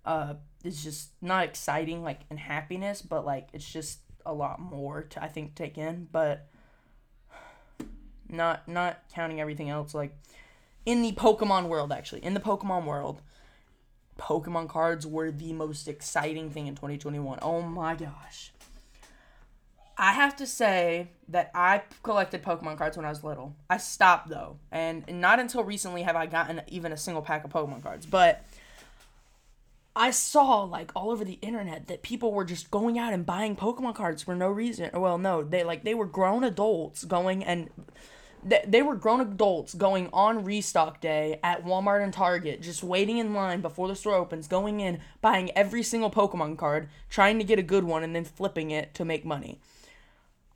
uh, 0.06 0.34
is 0.64 0.84
just 0.84 1.12
not 1.22 1.46
exciting 1.46 2.04
like 2.04 2.22
in 2.30 2.38
happiness, 2.38 3.02
but 3.02 3.26
like 3.26 3.50
it's 3.54 3.70
just 3.70 4.00
a 4.26 4.34
lot 4.34 4.60
more 4.60 5.04
to 5.04 5.24
I 5.24 5.28
think 5.28 5.56
take 5.56 5.78
in. 5.78 6.08
But 6.12 6.48
not 8.32 8.68
not 8.68 9.00
counting 9.14 9.40
everything 9.42 9.70
else, 9.70 9.94
like 9.94 10.16
in 10.86 11.02
the 11.02 11.12
Pokemon 11.14 11.68
world, 11.68 11.92
actually 11.92 12.24
in 12.24 12.34
the 12.34 12.40
Pokemon 12.40 12.86
world. 12.86 13.22
Pokemon 14.20 14.70
cards 14.70 15.08
were 15.08 15.32
the 15.32 15.52
most 15.54 15.88
exciting 15.88 16.52
thing 16.52 16.68
in 16.68 16.76
2021. 16.76 17.40
Oh 17.42 17.62
my 17.62 17.96
gosh. 17.96 18.52
I 19.98 20.14
have 20.14 20.36
to 20.38 20.48
say 20.48 21.10
that 21.28 21.52
I 21.54 21.84
collected 22.02 22.44
Pokemon 22.44 22.78
cards 22.78 22.98
when 22.98 23.06
I 23.06 23.10
was 23.10 23.24
little. 23.24 23.56
I 23.70 23.78
stopped 23.78 24.30
though, 24.30 24.58
and 24.72 25.04
not 25.08 25.40
until 25.40 25.64
recently 25.64 26.04
have 26.04 26.16
I 26.16 26.26
gotten 26.26 26.62
even 26.68 26.92
a 26.92 26.98
single 26.98 27.22
pack 27.22 27.44
of 27.44 27.52
Pokemon 27.52 27.84
cards. 27.84 28.06
But 28.06 28.44
I 29.96 30.12
saw 30.12 30.64
like 30.64 30.92
all 30.96 31.12
over 31.12 31.26
the 31.26 31.38
internet 31.42 31.88
that 31.88 32.02
people 32.02 32.32
were 32.32 32.46
just 32.46 32.72
going 32.72 32.98
out 32.98 33.14
and 33.14 33.26
buying 33.26 33.56
Pokemon 33.56 33.96
cards 33.96 34.24
for 34.24 34.36
no 34.36 34.50
reason. 34.50 34.90
Well, 34.94 35.18
no, 35.18 35.44
they 35.44 35.64
like 35.64 35.84
they 35.84 35.94
were 35.94 36.06
grown 36.06 36.44
adults 36.44 37.04
going 37.04 37.44
and 37.44 37.70
they, 38.44 38.64
they 38.68 38.82
were 38.82 38.96
grown 38.96 39.22
adults 39.22 39.74
going 39.74 40.10
on 40.12 40.44
restock 40.44 41.00
day 41.00 41.40
at 41.44 41.66
Walmart 41.66 42.04
and 42.04 42.14
Target, 42.14 42.62
just 42.62 42.84
waiting 42.84 43.18
in 43.18 43.34
line 43.34 43.62
before 43.62 43.88
the 43.88 43.96
store 43.96 44.16
opens, 44.16 44.48
going 44.48 44.80
in, 44.80 45.00
buying 45.22 45.52
every 45.52 45.84
single 45.84 46.12
Pokemon 46.12 46.58
card, 46.58 46.90
trying 47.10 47.38
to 47.38 47.44
get 47.44 47.60
a 47.60 47.64
good 47.64 47.84
one, 47.84 48.04
and 48.04 48.16
then 48.16 48.26
flipping 48.26 48.72
it 48.72 48.94
to 48.96 49.06
make 49.06 49.26
money. 49.26 49.60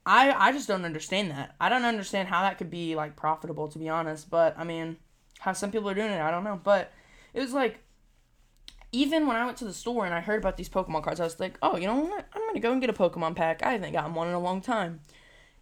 I 0.06 0.32
I 0.32 0.52
just 0.52 0.67
don't 0.67 0.86
understand 0.86 1.32
that. 1.32 1.56
I 1.60 1.69
don't 1.69 1.86
understand 1.86 2.28
how 2.28 2.41
that 2.41 2.58
could 2.58 2.69
be 2.69 2.95
like 2.95 3.15
profitable 3.15 3.67
to 3.69 3.80
be 3.80 3.89
honest, 3.89 4.30
but 4.30 4.58
I 4.58 4.63
mean, 4.63 4.98
how 5.39 5.54
some 5.54 5.71
people 5.71 5.89
are 5.89 5.95
doing 5.95 6.12
it, 6.12 6.21
I 6.21 6.32
don't 6.32 6.43
know. 6.43 6.60
But 6.63 6.91
it 7.34 7.39
was 7.39 7.54
like 7.54 7.80
even 8.91 9.28
when 9.28 9.36
I 9.36 9.45
went 9.45 9.58
to 9.58 9.65
the 9.65 9.74
store 9.74 10.06
and 10.06 10.13
I 10.13 10.21
heard 10.21 10.39
about 10.39 10.58
these 10.58 10.69
Pokemon 10.69 11.04
cards, 11.04 11.19
I 11.19 11.26
was 11.26 11.39
like, 11.39 11.58
"Oh, 11.62 11.76
you 11.76 11.88
know 11.88 11.95
what? 11.95 12.28
I'm 12.34 12.54
to 12.54 12.60
go 12.60 12.71
and 12.71 12.82
get 12.82 12.89
a 12.89 12.93
Pokemon 12.93 13.36
pack. 13.36 13.62
I 13.63 13.74
haven't 13.74 13.91
gotten 13.91 14.13
one 14.13 14.28
in 14.28 14.34
a 14.34 14.39
long 14.39 14.62
time." 14.62 15.02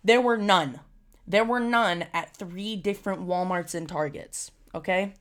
There 0.03 0.21
were 0.21 0.37
none. 0.37 0.81
There 1.27 1.45
were 1.45 1.59
none 1.59 2.05
at 2.13 2.35
three 2.35 2.75
different 2.75 3.27
Walmarts 3.27 3.73
and 3.73 3.87
Targets, 3.87 4.51
okay? 4.75 5.13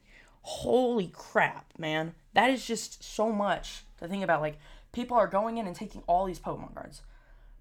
Holy 0.43 1.09
crap, 1.09 1.73
man. 1.79 2.15
That 2.35 2.51
is 2.51 2.67
just 2.67 3.05
so 3.05 3.31
much 3.31 3.85
to 3.99 4.09
think 4.09 4.25
about 4.25 4.41
like 4.41 4.59
people 4.93 5.17
are 5.17 5.29
going 5.29 5.59
in 5.59 5.67
and 5.67 5.77
taking 5.77 6.03
all 6.07 6.25
these 6.25 6.41
Pokemon 6.41 6.75
cards. 6.75 7.03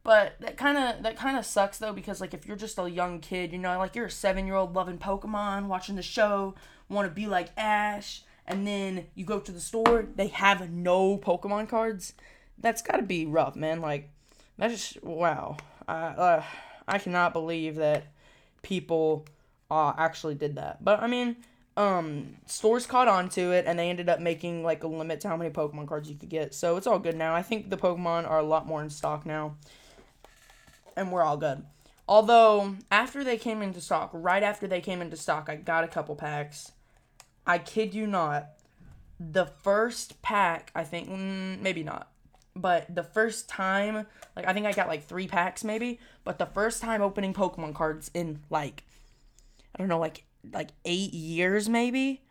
But 0.04 0.36
that 0.40 0.58
kind 0.58 0.78
of 0.78 1.04
that 1.04 1.16
kind 1.16 1.38
of 1.38 1.46
sucks 1.46 1.78
though 1.78 1.94
because 1.94 2.20
like 2.20 2.34
if 2.34 2.48
you're 2.48 2.58
just 2.58 2.80
a 2.80 2.90
young 2.90 3.20
kid, 3.20 3.52
you 3.52 3.60
know, 3.60 3.78
like 3.78 3.96
you're 3.96 4.06
a 4.06 4.10
7-year-old 4.10 4.74
loving 4.74 4.98
Pokemon, 4.98 5.68
watching 5.68 5.96
the 5.96 6.02
show, 6.02 6.56
want 6.90 7.08
to 7.08 7.14
be 7.14 7.28
like 7.28 7.50
Ash, 7.56 8.24
and 8.48 8.66
then 8.66 9.06
you 9.14 9.26
go 9.26 9.40
to 9.40 9.52
the 9.52 9.60
store, 9.60 10.08
they 10.16 10.28
have 10.28 10.72
no 10.72 11.18
Pokemon 11.18 11.70
cards. 11.70 12.14
That's 12.58 12.82
got 12.82 12.98
to 12.98 13.04
be 13.04 13.28
rough, 13.28 13.56
man. 13.56 13.80
Like 13.80 14.10
that's 14.58 14.74
just 14.74 15.04
wow. 15.04 15.58
I 15.88 15.94
uh, 15.94 16.44
I 16.88 16.98
cannot 16.98 17.34
believe 17.34 17.76
that 17.76 18.06
people 18.62 19.26
uh, 19.70 19.94
actually 19.98 20.36
did 20.36 20.56
that. 20.56 20.84
But 20.84 21.02
I 21.02 21.08
mean, 21.08 21.38
um, 21.78 22.36
stores 22.46 22.86
caught 22.86 23.08
on 23.08 23.30
to 23.30 23.52
it 23.52 23.66
and 23.66 23.80
they 23.80 23.90
ended 23.90 24.10
up 24.10 24.20
making 24.20 24.64
like 24.64 24.84
a 24.84 24.88
limit 24.88 25.22
to 25.22 25.30
how 25.30 25.38
many 25.38 25.50
Pokemon 25.50 25.88
cards 25.88 26.10
you 26.10 26.16
could 26.16 26.30
get. 26.30 26.54
So 26.54 26.78
it's 26.78 26.88
all 26.88 27.00
good 27.00 27.16
now. 27.16 27.34
I 27.34 27.42
think 27.42 27.70
the 27.70 27.78
Pokemon 27.78 28.30
are 28.30 28.40
a 28.40 28.44
lot 28.44 28.68
more 28.68 28.82
in 28.82 28.90
stock 28.90 29.26
now 29.26 29.56
and 30.96 31.12
we're 31.12 31.24
all 31.24 31.38
good. 31.38 31.64
Although 32.08 32.76
after 32.92 33.24
they 33.24 33.38
came 33.38 33.62
into 33.62 33.80
stock, 33.80 34.10
right 34.14 34.44
after 34.44 34.68
they 34.68 34.82
came 34.82 35.02
into 35.02 35.16
stock, 35.16 35.48
I 35.50 35.56
got 35.56 35.84
a 35.84 35.88
couple 35.88 36.16
packs. 36.16 36.72
I 37.48 37.58
kid 37.58 37.94
you 37.94 38.06
not. 38.06 38.50
The 39.20 39.46
first 39.46 40.22
pack, 40.22 40.72
I 40.76 40.84
think, 40.84 41.10
mm, 41.10 41.62
maybe 41.62 41.84
not, 41.84 42.12
but 42.56 42.94
the 42.94 43.04
first 43.04 43.48
time, 43.48 44.06
like 44.36 44.48
I 44.48 44.54
think 44.54 44.66
I 44.66 44.72
got 44.72 44.88
like 44.88 45.06
three 45.06 45.28
packs 45.28 45.64
maybe, 45.64 46.00
but 46.24 46.38
the 46.38 46.46
first 46.46 46.82
time 46.82 47.02
opening 47.02 47.34
Pokemon 47.34 47.76
cards 47.76 48.12
in 48.14 48.40
like, 48.50 48.84
I 49.76 49.80
don't 49.80 49.88
know, 49.88 50.00
like 50.00 50.26
like 50.54 50.70
eight 50.86 51.14
years 51.14 51.70
maybe, 51.70 52.22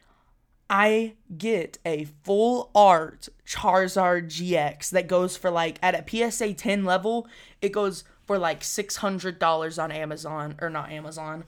I 0.69 1.15
get 1.37 1.79
a 1.85 2.05
full 2.23 2.71
art 2.75 3.29
Charizard 3.47 4.27
GX 4.27 4.91
that 4.91 5.09
goes 5.09 5.37
for 5.37 5.51
like 5.51 5.79
at 5.83 5.95
a 5.95 6.31
PSA 6.31 6.55
10 6.55 6.85
level, 6.85 7.27
it 7.61 7.71
goes 7.73 8.05
for 8.25 8.39
like 8.39 8.61
$600 8.61 9.83
on 9.83 9.91
Amazon 9.91 10.55
or 10.61 10.71
not 10.71 10.93
Amazon, 10.93 11.45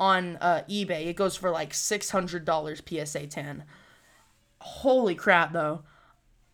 on 0.00 0.36
uh, 0.40 0.62
eBay. 0.68 1.06
It 1.06 1.14
goes 1.14 1.36
for 1.36 1.50
like 1.50 1.72
$600 1.72 3.06
PSA 3.06 3.26
10. 3.28 3.64
Holy 4.60 5.14
crap 5.14 5.52
though. 5.52 5.82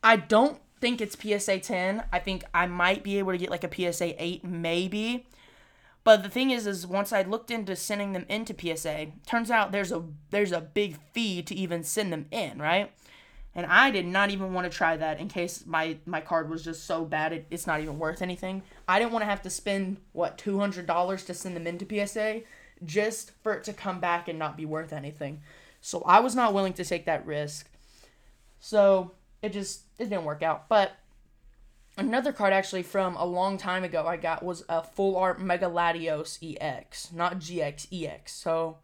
I 0.03 0.17
don't 0.17 0.61
think 0.81 1.01
it's 1.01 1.17
PSA 1.17 1.61
10. 1.61 2.05
I 2.13 2.19
think 2.19 2.45
I 2.55 2.67
might 2.67 3.03
be 3.03 3.19
able 3.19 3.33
to 3.33 3.39
get 3.39 3.51
like 3.51 3.65
a 3.65 3.93
PSA 3.93 4.23
8 4.23 4.45
maybe. 4.45 5.27
But 6.03 6.23
the 6.23 6.31
thing 6.31 6.51
is, 6.51 6.67
is 6.67 6.87
once 6.87 7.13
I 7.13 7.23
looked 7.23 7.51
into 7.51 7.77
sending 7.77 8.13
them 8.13 8.25
into 8.29 8.55
PSA, 8.59 9.09
turns 9.27 9.51
out 9.51 9.73
there's 9.73 9.93
a 9.93 10.03
there's 10.31 10.53
a 10.53 10.61
big 10.61 10.97
fee 11.13 11.43
to 11.43 11.55
even 11.55 11.85
send 11.85 12.13
them 12.13 12.27
in, 12.31 12.59
right? 12.59 12.91
And 13.55 13.67
I 13.67 13.91
did 13.91 14.07
not 14.07 14.31
even 14.31 14.55
want 14.55 14.71
to 14.71 14.77
try 14.77 14.97
that 14.97 15.21
in 15.21 15.29
case 15.29 15.67
my 15.67 15.99
my 16.07 16.21
card 16.21 16.49
was 16.49 16.65
just 16.65 16.85
so 16.85 17.05
bad 17.05 17.33
it, 17.33 17.47
it's 17.51 17.67
not 17.67 17.81
even 17.81 17.99
worth 17.99 18.23
anything. 18.23 18.63
I 18.89 18.99
didn't 18.99 19.13
want 19.13 19.23
to 19.23 19.31
have 19.31 19.43
to 19.43 19.51
spend 19.51 19.99
what 20.13 20.39
two 20.39 20.59
hundred 20.59 20.87
dollars 20.87 21.25
to 21.25 21.35
send 21.35 21.57
them 21.57 21.67
into 21.67 21.87
PSA 21.87 22.43
just 22.85 23.33
for 23.43 23.53
it 23.53 23.65
to 23.65 23.73
come 23.73 24.01
back 24.01 24.29
and 24.29 24.39
not 24.39 24.57
be 24.57 24.65
worth 24.65 24.93
anything. 24.93 25.43
So 25.83 26.03
I 26.03 26.21
was 26.21 26.35
not 26.35 26.55
willing 26.55 26.73
to 26.75 26.85
take 26.85 27.07
that 27.07 27.27
risk. 27.27 27.69
So 28.59 29.13
it 29.43 29.53
just 29.53 29.83
it 30.01 30.09
didn't 30.11 30.25
work 30.25 30.43
out. 30.43 30.69
But 30.69 30.93
Another 31.97 32.33
card 32.33 32.53
actually 32.53 32.83
from 32.83 33.17
a 33.17 33.27
long 33.27 33.59
time 33.59 33.85
ago 33.85 34.07
I 34.07 34.17
got 34.17 34.43
was 34.43 34.65
a 34.69 34.83
full 34.83 35.17
art 35.17 35.41
Mega 35.41 35.67
Latios 35.67 36.39
EX, 36.41 37.13
not 37.13 37.41
GX 37.41 37.89
EX. 37.93 38.33
So 38.33 38.79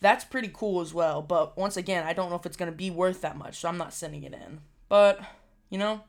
that's 0.00 0.24
pretty 0.24 0.50
cool 0.52 0.80
as 0.80 0.92
well. 0.92 1.22
But 1.22 1.56
once 1.56 1.76
again, 1.76 2.06
I 2.06 2.12
don't 2.12 2.28
know 2.28 2.36
if 2.36 2.44
it's 2.44 2.56
gonna 2.56 2.72
be 2.72 2.90
worth 2.90 3.22
that 3.22 3.38
much, 3.38 3.58
so 3.58 3.68
I'm 3.68 3.78
not 3.78 3.94
sending 3.94 4.24
it 4.24 4.34
in. 4.34 4.60
But 4.90 5.20
you 5.70 5.78
know, 5.78 6.02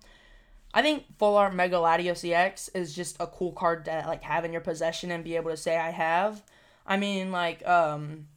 I 0.74 0.82
think 0.82 1.06
full 1.18 1.38
art 1.38 1.56
Mega 1.56 1.78
Latios 1.78 2.30
EX 2.30 2.68
is 2.70 2.94
just 2.94 3.16
a 3.20 3.28
cool 3.28 3.54
card 3.54 3.86
to 3.86 4.04
like 4.08 4.24
have 4.24 4.44
in 4.44 4.52
your 4.52 4.62
possession 4.62 5.12
and 5.12 5.24
be 5.24 5.36
able 5.38 5.52
to 5.52 5.58
say 5.58 5.78
I 5.78 5.92
have. 5.92 6.44
I 6.86 6.98
mean, 6.98 7.32
like 7.32 7.66
um, 7.66 8.28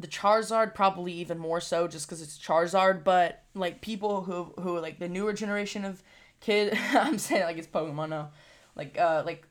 the 0.00 0.08
Charizard 0.08 0.74
probably 0.74 1.12
even 1.12 1.38
more 1.38 1.60
so 1.60 1.86
just 1.86 2.06
because 2.06 2.22
it's 2.22 2.38
Charizard. 2.38 3.04
But 3.04 3.44
like 3.54 3.80
people 3.80 4.22
who 4.22 4.52
who 4.60 4.78
like 4.78 4.98
the 4.98 5.08
newer 5.08 5.32
generation 5.32 5.84
of 5.84 6.02
kid 6.40 6.76
i'm 6.92 7.18
saying 7.18 7.42
like 7.42 7.58
it's 7.58 7.66
pokemon 7.66 8.08
now 8.08 8.30
like 8.76 8.98
uh 8.98 9.22
like 9.24 9.46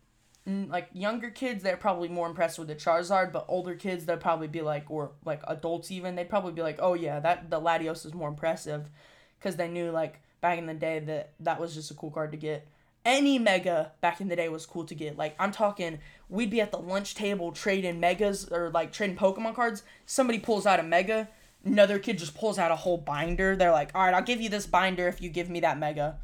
like 0.46 0.90
younger 0.94 1.30
kids 1.30 1.62
they're 1.62 1.78
probably 1.78 2.08
more 2.08 2.28
impressed 2.28 2.58
with 2.58 2.68
the 2.68 2.76
charizard 2.76 3.32
but 3.32 3.46
older 3.48 3.76
kids 3.76 4.06
they'll 4.06 4.18
probably 4.18 4.48
be 4.48 4.62
like 4.62 4.90
or 4.90 5.12
like 5.24 5.42
adults 5.48 5.92
even 5.92 6.16
they'd 6.16 6.30
probably 6.30 6.52
be 6.52 6.64
like 6.64 6.80
oh 6.82 6.96
yeah 6.96 7.20
that 7.20 7.52
the 7.52 7.62
latios 7.62 8.04
is 8.06 8.14
more 8.16 8.30
impressive 8.30 8.90
because 9.38 9.58
they 9.58 9.68
knew 9.68 9.92
like 9.92 10.22
back 10.42 10.58
in 10.58 10.66
the 10.66 10.74
day 10.74 10.98
that 11.00 11.34
that 11.40 11.60
was 11.60 11.76
just 11.76 11.92
a 11.92 11.94
cool 11.94 12.10
card 12.10 12.32
to 12.32 12.38
get 12.38 12.68
any 13.10 13.40
mega 13.40 13.92
back 14.02 14.22
in 14.22 14.28
the 14.28 14.36
day 14.36 14.50
was 14.50 14.66
cool 14.66 14.86
to 14.86 14.94
get 14.96 15.18
like 15.18 15.36
i'm 15.40 15.52
talking 15.52 16.00
we'd 16.30 16.50
be 16.50 16.62
at 16.62 16.72
the 16.72 16.78
lunch 16.78 17.16
table 17.16 17.52
trading 17.52 18.00
megas 18.00 18.48
or 18.50 18.70
like 18.70 18.92
trading 18.92 19.16
pokemon 19.16 19.56
cards 19.56 19.84
somebody 20.06 20.38
pulls 20.38 20.66
out 20.66 20.80
a 20.80 20.84
mega 20.84 21.28
another 21.66 21.98
kid 22.00 22.18
just 22.18 22.36
pulls 22.36 22.60
out 22.60 22.72
a 22.72 22.76
whole 22.76 22.98
binder 22.98 23.56
they're 23.56 23.72
like 23.72 23.90
all 23.96 24.04
right 24.04 24.14
i'll 24.14 24.22
give 24.22 24.40
you 24.40 24.50
this 24.50 24.66
binder 24.66 25.08
if 25.08 25.22
you 25.22 25.30
give 25.30 25.50
me 25.50 25.60
that 25.60 25.78
mega 25.78 26.18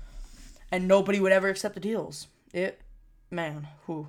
and 0.72 0.88
nobody 0.88 1.20
would 1.20 1.32
ever 1.32 1.48
accept 1.48 1.76
the 1.76 1.80
deals. 1.80 2.28
It, 2.54 2.82
man, 3.30 3.68
who. 3.86 4.08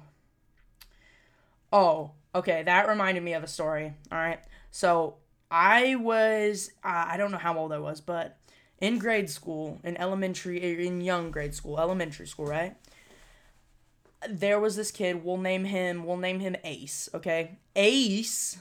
Oh, 1.72 2.12
okay, 2.34 2.62
that 2.62 2.88
reminded 2.88 3.22
me 3.22 3.34
of 3.34 3.44
a 3.44 3.48
story. 3.48 3.92
All 4.10 4.18
right, 4.18 4.40
so 4.70 5.16
I 5.50 5.96
was, 5.96 6.70
uh, 6.84 7.06
I 7.08 7.16
don't 7.16 7.30
know 7.30 7.38
how 7.38 7.58
old 7.58 7.72
I 7.72 7.78
was, 7.78 8.00
but 8.00 8.38
in 8.80 8.98
grade 8.98 9.30
school, 9.30 9.80
in 9.82 9.96
elementary, 9.96 10.58
er, 10.58 10.80
in 10.80 11.00
young 11.00 11.30
grade 11.30 11.54
school, 11.54 11.78
elementary 11.78 12.26
school, 12.26 12.46
right? 12.46 12.76
There 14.28 14.58
was 14.58 14.76
this 14.76 14.90
kid. 14.90 15.24
We'll 15.24 15.36
name 15.38 15.64
him. 15.64 16.04
We'll 16.04 16.16
name 16.16 16.40
him 16.40 16.56
Ace. 16.64 17.08
Okay, 17.14 17.58
Ace 17.74 18.58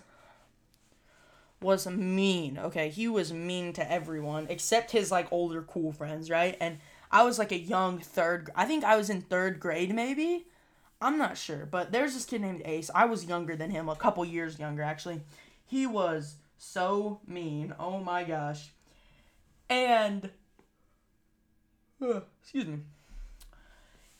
was 1.62 1.88
mean. 1.88 2.58
Okay, 2.58 2.90
he 2.90 3.08
was 3.08 3.34
mean 3.34 3.74
to 3.74 3.92
everyone 3.92 4.48
except 4.50 4.92
his 4.92 5.12
like 5.12 5.32
older 5.32 5.64
cool 5.64 5.92
friends, 5.92 6.30
right? 6.30 6.56
And 6.60 6.78
I 7.12 7.24
was 7.24 7.40
like 7.40 7.52
a 7.52 7.58
young 7.58 8.00
third. 8.00 8.50
I 8.56 8.66
think 8.66 8.84
I 8.84 8.98
was 8.98 9.10
in 9.10 9.22
third 9.22 9.60
grade, 9.60 9.94
maybe. 9.94 10.46
I'm 11.02 11.18
not 11.18 11.38
sure, 11.38 11.66
but 11.66 11.92
there's 11.92 12.14
this 12.14 12.26
kid 12.26 12.42
named 12.42 12.62
Ace. 12.66 12.90
I 12.94 13.06
was 13.06 13.26
younger 13.26 13.56
than 13.56 13.72
him, 13.72 13.90
a 13.90 13.96
couple 13.96 14.24
years 14.26 14.60
younger 14.60 14.82
actually. 14.82 15.22
He 15.66 15.88
was 15.88 16.36
so 16.58 17.20
mean. 17.28 17.74
Oh 17.80 18.00
my 18.00 18.24
gosh. 18.24 18.72
And 19.70 20.30
uh, 22.02 22.22
excuse 22.42 22.66
me. 22.66 22.80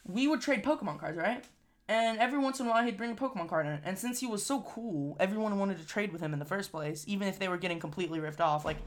We 0.08 0.28
would 0.28 0.42
trade 0.42 0.64
Pokemon 0.64 1.00
cards, 1.00 1.18
right? 1.18 1.44
And 1.88 2.18
every 2.18 2.40
once 2.40 2.60
in 2.60 2.66
a 2.66 2.70
while 2.70 2.84
he'd 2.84 2.98
bring 2.98 3.12
a 3.12 3.16
Pokemon 3.16 3.48
card 3.48 3.68
in. 3.68 3.80
And 3.84 3.98
since 3.98 4.20
he 4.20 4.26
was 4.26 4.44
so 4.44 4.62
cool, 4.62 5.16
everyone 5.20 5.58
wanted 5.60 5.80
to 5.80 5.86
trade 5.86 6.12
with 6.12 6.22
him 6.22 6.34
in 6.34 6.40
the 6.40 6.46
first 6.46 6.72
place, 6.72 7.04
even 7.08 7.28
if 7.28 7.38
they 7.38 7.48
were 7.48 7.58
getting 7.58 7.80
completely 7.80 8.20
ripped 8.20 8.42
off. 8.42 8.66
Like 8.66 8.78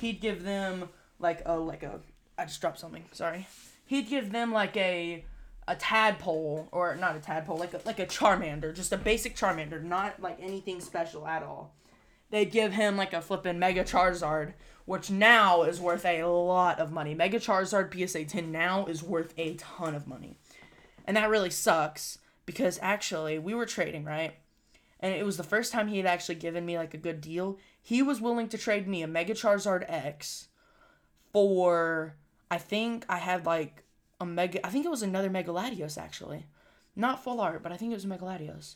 he'd 0.00 0.20
give 0.20 0.44
them 0.44 0.88
like 1.18 1.42
a 1.46 1.56
like 1.56 1.82
a 1.82 2.00
I 2.36 2.44
just 2.44 2.60
dropped 2.60 2.78
something. 2.78 3.04
Sorry. 3.12 3.46
He'd 3.86 4.08
give 4.08 4.32
them 4.32 4.52
like 4.52 4.76
a 4.76 5.24
a 5.68 5.76
tadpole 5.76 6.68
or 6.72 6.96
not 6.96 7.16
a 7.16 7.20
tadpole, 7.20 7.56
like 7.56 7.72
a 7.72 7.80
like 7.86 8.00
a 8.00 8.06
Charmander, 8.06 8.74
just 8.74 8.92
a 8.92 8.98
basic 8.98 9.36
Charmander, 9.36 9.82
not 9.82 10.20
like 10.20 10.38
anything 10.40 10.80
special 10.80 11.26
at 11.26 11.42
all. 11.42 11.74
They'd 12.30 12.50
give 12.50 12.72
him 12.72 12.96
like 12.96 13.12
a 13.12 13.20
flippin' 13.20 13.58
Mega 13.58 13.84
Charizard, 13.84 14.54
which 14.84 15.10
now 15.10 15.62
is 15.62 15.80
worth 15.80 16.04
a 16.04 16.24
lot 16.24 16.78
of 16.78 16.92
money. 16.92 17.14
Mega 17.14 17.38
Charizard 17.38 17.92
PSA 17.92 18.24
10 18.24 18.50
now 18.50 18.86
is 18.86 19.02
worth 19.02 19.34
a 19.36 19.54
ton 19.54 19.94
of 19.94 20.06
money. 20.06 20.36
And 21.04 21.16
that 21.16 21.30
really 21.30 21.50
sucks 21.50 22.18
because 22.46 22.78
actually 22.82 23.38
we 23.38 23.54
were 23.54 23.66
trading, 23.66 24.04
right? 24.04 24.34
And 25.00 25.14
it 25.14 25.24
was 25.24 25.36
the 25.36 25.42
first 25.42 25.72
time 25.72 25.88
he 25.88 25.96
had 25.96 26.06
actually 26.06 26.36
given 26.36 26.64
me 26.64 26.78
like 26.78 26.94
a 26.94 26.98
good 26.98 27.20
deal. 27.20 27.58
He 27.80 28.02
was 28.02 28.20
willing 28.20 28.48
to 28.48 28.58
trade 28.58 28.86
me 28.86 29.02
a 29.02 29.08
Mega 29.08 29.34
Charizard 29.34 29.84
X 29.88 30.48
for 31.32 32.14
I 32.50 32.58
think 32.58 33.04
I 33.08 33.16
had 33.16 33.46
like 33.46 33.82
a 34.20 34.26
mega. 34.26 34.64
I 34.64 34.70
think 34.70 34.84
it 34.84 34.90
was 34.90 35.02
another 35.02 35.30
Mega 35.30 35.50
Latios 35.50 35.96
actually, 35.96 36.46
not 36.94 37.24
full 37.24 37.40
art, 37.40 37.62
but 37.62 37.72
I 37.72 37.76
think 37.76 37.92
it 37.92 37.94
was 37.96 38.06
Mega 38.06 38.24
Latios. 38.24 38.74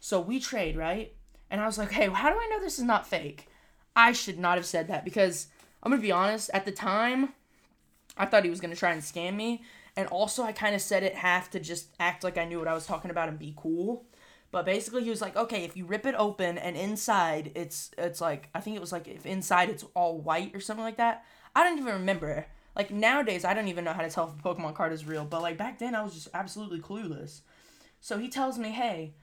So 0.00 0.20
we 0.20 0.38
trade 0.40 0.76
right, 0.76 1.12
and 1.50 1.60
I 1.60 1.66
was 1.66 1.76
like, 1.76 1.90
hey, 1.90 2.08
how 2.08 2.30
do 2.30 2.36
I 2.36 2.48
know 2.50 2.60
this 2.60 2.78
is 2.78 2.84
not 2.84 3.06
fake? 3.06 3.48
I 3.96 4.12
should 4.12 4.38
not 4.38 4.58
have 4.58 4.66
said 4.66 4.88
that 4.88 5.04
because 5.04 5.48
I'm 5.82 5.90
gonna 5.90 6.02
be 6.02 6.12
honest. 6.12 6.50
At 6.52 6.66
the 6.66 6.72
time, 6.72 7.32
I 8.16 8.26
thought 8.26 8.44
he 8.44 8.50
was 8.50 8.60
gonna 8.60 8.76
try 8.76 8.92
and 8.92 9.02
scam 9.02 9.34
me, 9.34 9.62
and 9.96 10.06
also 10.08 10.42
I 10.42 10.52
kind 10.52 10.74
of 10.74 10.82
said 10.82 11.02
it 11.02 11.14
half 11.14 11.50
to 11.50 11.60
just 11.60 11.88
act 11.98 12.22
like 12.22 12.36
I 12.36 12.44
knew 12.44 12.58
what 12.58 12.68
I 12.68 12.74
was 12.74 12.86
talking 12.86 13.10
about 13.10 13.30
and 13.30 13.38
be 13.38 13.54
cool. 13.56 14.04
But 14.52 14.66
basically, 14.66 15.02
he 15.02 15.10
was 15.10 15.20
like, 15.20 15.36
okay, 15.36 15.64
if 15.64 15.76
you 15.76 15.86
rip 15.86 16.06
it 16.06 16.14
open 16.16 16.58
and 16.58 16.76
inside 16.76 17.52
it's 17.54 17.90
it's 17.98 18.20
like 18.20 18.48
I 18.54 18.60
think 18.60 18.76
it 18.76 18.80
was 18.80 18.92
like 18.92 19.08
if 19.08 19.24
inside 19.26 19.70
it's 19.70 19.84
all 19.94 20.20
white 20.20 20.54
or 20.54 20.60
something 20.60 20.84
like 20.84 20.98
that. 20.98 21.24
I 21.54 21.64
don't 21.64 21.78
even 21.78 21.94
remember. 21.94 22.46
Like 22.76 22.90
nowadays, 22.90 23.46
I 23.46 23.54
don't 23.54 23.68
even 23.68 23.84
know 23.84 23.94
how 23.94 24.02
to 24.02 24.10
tell 24.10 24.28
if 24.28 24.38
a 24.38 24.54
Pokemon 24.54 24.74
card 24.74 24.92
is 24.92 25.06
real, 25.06 25.24
but 25.24 25.40
like 25.40 25.56
back 25.56 25.78
then, 25.78 25.94
I 25.94 26.02
was 26.02 26.12
just 26.12 26.28
absolutely 26.34 26.80
clueless. 26.80 27.40
So 28.00 28.18
he 28.18 28.28
tells 28.28 28.58
me, 28.58 28.68
hey, 28.68 29.14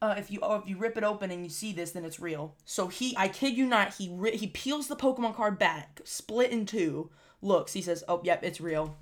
uh, 0.00 0.14
if 0.16 0.30
you 0.30 0.38
oh, 0.42 0.56
if 0.56 0.68
you 0.68 0.76
rip 0.76 0.96
it 0.96 1.04
open 1.04 1.30
and 1.30 1.42
you 1.42 1.50
see 1.50 1.72
this, 1.72 1.90
then 1.92 2.04
it's 2.04 2.20
real. 2.20 2.54
So 2.64 2.88
he, 2.88 3.14
I 3.16 3.28
kid 3.28 3.56
you 3.56 3.66
not, 3.66 3.94
he 3.94 4.08
ri- 4.12 4.36
he 4.36 4.46
peels 4.46 4.86
the 4.86 4.96
Pokemon 4.96 5.34
card 5.34 5.58
back, 5.58 6.00
split 6.04 6.50
in 6.50 6.66
two, 6.66 7.10
looks, 7.42 7.72
he 7.72 7.82
says, 7.82 8.04
oh 8.08 8.20
yep, 8.22 8.44
it's 8.44 8.60
real. 8.60 8.96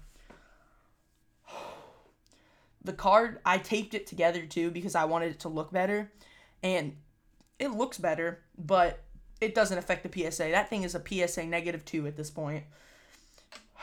the 2.82 2.94
card, 2.94 3.40
I 3.44 3.58
taped 3.58 3.94
it 3.94 4.06
together 4.06 4.46
too 4.46 4.70
because 4.70 4.94
I 4.94 5.04
wanted 5.04 5.32
it 5.32 5.40
to 5.40 5.48
look 5.48 5.70
better, 5.70 6.12
and 6.62 6.96
it 7.58 7.68
looks 7.68 7.98
better, 7.98 8.40
but 8.56 9.02
it 9.40 9.54
doesn't 9.54 9.76
affect 9.76 10.02
the 10.02 10.30
PSA. 10.30 10.50
That 10.50 10.70
thing 10.70 10.82
is 10.82 10.94
a 10.94 11.02
PSA 11.06 11.44
negative 11.46 11.84
two 11.84 12.06
at 12.06 12.16
this 12.16 12.30
point. 12.30 12.64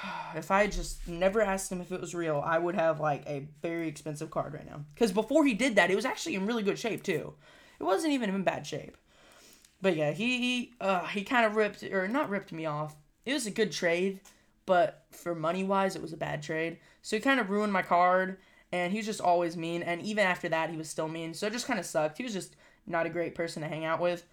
if 0.35 0.51
I 0.51 0.67
just 0.67 1.07
never 1.07 1.41
asked 1.41 1.71
him 1.71 1.81
if 1.81 1.91
it 1.91 2.01
was 2.01 2.15
real, 2.15 2.41
I 2.45 2.57
would 2.57 2.75
have 2.75 2.99
like 2.99 3.23
a 3.27 3.47
very 3.61 3.87
expensive 3.87 4.31
card 4.31 4.53
right 4.53 4.65
now. 4.65 4.85
Because 4.93 5.11
before 5.11 5.45
he 5.45 5.53
did 5.53 5.75
that, 5.75 5.91
it 5.91 5.95
was 5.95 6.05
actually 6.05 6.35
in 6.35 6.45
really 6.45 6.63
good 6.63 6.79
shape 6.79 7.03
too. 7.03 7.33
It 7.79 7.83
wasn't 7.83 8.13
even 8.13 8.29
in 8.29 8.43
bad 8.43 8.65
shape. 8.67 8.97
But 9.81 9.95
yeah, 9.97 10.11
he 10.11 10.37
he, 10.39 10.73
uh, 10.79 11.05
he 11.07 11.23
kind 11.23 11.45
of 11.45 11.55
ripped 11.55 11.83
or 11.83 12.07
not 12.07 12.29
ripped 12.29 12.51
me 12.51 12.65
off. 12.65 12.95
It 13.25 13.33
was 13.33 13.47
a 13.47 13.51
good 13.51 13.71
trade, 13.71 14.21
but 14.65 15.05
for 15.11 15.35
money 15.35 15.63
wise, 15.63 15.95
it 15.95 16.01
was 16.01 16.13
a 16.13 16.17
bad 16.17 16.41
trade. 16.43 16.77
So 17.01 17.15
he 17.15 17.21
kind 17.21 17.39
of 17.39 17.49
ruined 17.49 17.73
my 17.73 17.81
card. 17.81 18.37
and 18.71 18.91
he 18.91 18.97
was 18.99 19.05
just 19.05 19.21
always 19.21 19.55
mean. 19.55 19.83
And 19.83 20.01
even 20.01 20.25
after 20.25 20.49
that, 20.49 20.69
he 20.69 20.77
was 20.77 20.89
still 20.89 21.07
mean. 21.07 21.33
So 21.33 21.47
it 21.47 21.53
just 21.53 21.67
kind 21.67 21.79
of 21.79 21.85
sucked. 21.85 22.17
He 22.17 22.23
was 22.23 22.33
just 22.33 22.55
not 22.87 23.05
a 23.05 23.09
great 23.09 23.35
person 23.35 23.61
to 23.61 23.67
hang 23.69 23.85
out 23.85 24.01
with. 24.01 24.25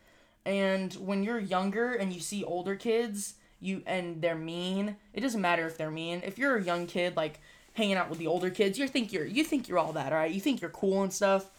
And 0.46 0.92
when 0.94 1.22
you're 1.22 1.38
younger 1.38 1.92
and 1.92 2.12
you 2.12 2.20
see 2.20 2.42
older 2.44 2.74
kids, 2.76 3.34
you 3.60 3.82
and 3.86 4.20
they're 4.22 4.34
mean. 4.34 4.96
It 5.12 5.20
doesn't 5.20 5.40
matter 5.40 5.66
if 5.66 5.76
they're 5.76 5.90
mean. 5.90 6.22
If 6.24 6.38
you're 6.38 6.56
a 6.56 6.62
young 6.62 6.86
kid, 6.86 7.16
like 7.16 7.40
hanging 7.74 7.96
out 7.96 8.10
with 8.10 8.18
the 8.18 8.26
older 8.26 8.50
kids, 8.50 8.78
you 8.78 8.88
think 8.88 9.12
you're 9.12 9.26
you 9.26 9.44
think 9.44 9.68
you're 9.68 9.78
all 9.78 9.92
that, 9.92 10.12
all 10.12 10.18
right? 10.18 10.30
You 10.30 10.40
think 10.40 10.60
you're 10.60 10.70
cool 10.70 11.02
and 11.02 11.12
stuff. 11.12 11.50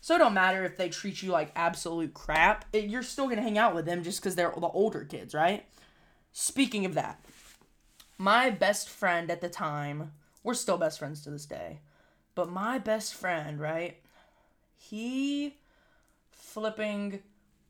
So 0.00 0.14
it 0.14 0.18
don't 0.18 0.34
matter 0.34 0.64
if 0.64 0.76
they 0.76 0.88
treat 0.88 1.22
you 1.22 1.30
like 1.30 1.52
absolute 1.54 2.14
crap. 2.14 2.64
It, 2.72 2.84
you're 2.86 3.02
still 3.02 3.28
gonna 3.28 3.42
hang 3.42 3.58
out 3.58 3.74
with 3.74 3.84
them 3.84 4.02
just 4.02 4.20
because 4.20 4.34
they're 4.34 4.52
the 4.56 4.66
older 4.68 5.04
kids, 5.04 5.34
right? 5.34 5.64
Speaking 6.32 6.86
of 6.86 6.94
that, 6.94 7.20
my 8.16 8.50
best 8.50 8.88
friend 8.88 9.30
at 9.30 9.40
the 9.40 9.48
time, 9.48 10.12
we're 10.42 10.54
still 10.54 10.78
best 10.78 10.98
friends 10.98 11.22
to 11.22 11.30
this 11.30 11.44
day, 11.44 11.80
but 12.34 12.48
my 12.48 12.78
best 12.78 13.14
friend, 13.14 13.60
right? 13.60 13.98
He 14.76 15.56
flipping 16.30 17.20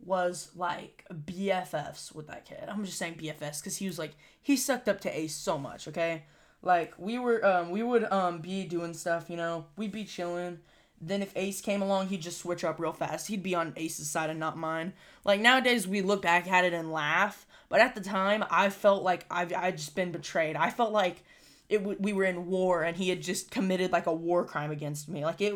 was 0.04 0.50
like 0.56 1.04
BFFs 1.12 2.14
with 2.14 2.26
that 2.28 2.44
kid. 2.44 2.64
I'm 2.68 2.84
just 2.84 2.98
saying 2.98 3.14
BFFs 3.14 3.60
because 3.60 3.76
he 3.76 3.86
was 3.86 3.98
like 3.98 4.12
he 4.40 4.56
sucked 4.56 4.88
up 4.88 5.00
to 5.02 5.18
Ace 5.18 5.34
so 5.34 5.58
much. 5.58 5.88
Okay, 5.88 6.24
like 6.62 6.94
we 6.98 7.18
were 7.18 7.44
um 7.44 7.70
we 7.70 7.82
would 7.82 8.04
um 8.04 8.38
be 8.40 8.64
doing 8.64 8.94
stuff. 8.94 9.28
You 9.28 9.36
know, 9.36 9.66
we'd 9.76 9.92
be 9.92 10.04
chilling. 10.04 10.58
Then 11.02 11.22
if 11.22 11.32
Ace 11.34 11.62
came 11.62 11.80
along, 11.80 12.08
he'd 12.08 12.20
just 12.20 12.40
switch 12.40 12.62
up 12.62 12.78
real 12.78 12.92
fast. 12.92 13.28
He'd 13.28 13.42
be 13.42 13.54
on 13.54 13.72
Ace's 13.76 14.10
side 14.10 14.28
and 14.28 14.38
not 14.38 14.58
mine. 14.58 14.92
Like 15.24 15.40
nowadays, 15.40 15.88
we 15.88 16.02
look 16.02 16.22
back 16.22 16.46
at 16.46 16.64
it 16.64 16.74
and 16.74 16.92
laugh, 16.92 17.46
but 17.70 17.80
at 17.80 17.94
the 17.94 18.02
time, 18.02 18.44
I 18.50 18.68
felt 18.68 19.02
like 19.02 19.24
I've 19.30 19.52
I 19.52 19.70
just 19.70 19.94
been 19.94 20.12
betrayed. 20.12 20.56
I 20.56 20.70
felt 20.70 20.92
like 20.92 21.22
it 21.68 22.00
we 22.00 22.12
were 22.12 22.24
in 22.24 22.46
war 22.46 22.82
and 22.82 22.96
he 22.96 23.08
had 23.10 23.22
just 23.22 23.50
committed 23.50 23.92
like 23.92 24.06
a 24.06 24.12
war 24.12 24.44
crime 24.44 24.70
against 24.70 25.08
me. 25.08 25.24
Like 25.24 25.40
it. 25.40 25.54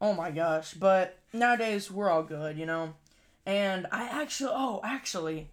Oh 0.00 0.14
my 0.14 0.32
gosh! 0.32 0.74
But 0.74 1.20
nowadays, 1.32 1.88
we're 1.88 2.10
all 2.10 2.24
good, 2.24 2.58
you 2.58 2.66
know 2.66 2.94
and 3.46 3.86
I 3.90 4.04
actually 4.22 4.52
oh 4.54 4.80
actually 4.84 5.50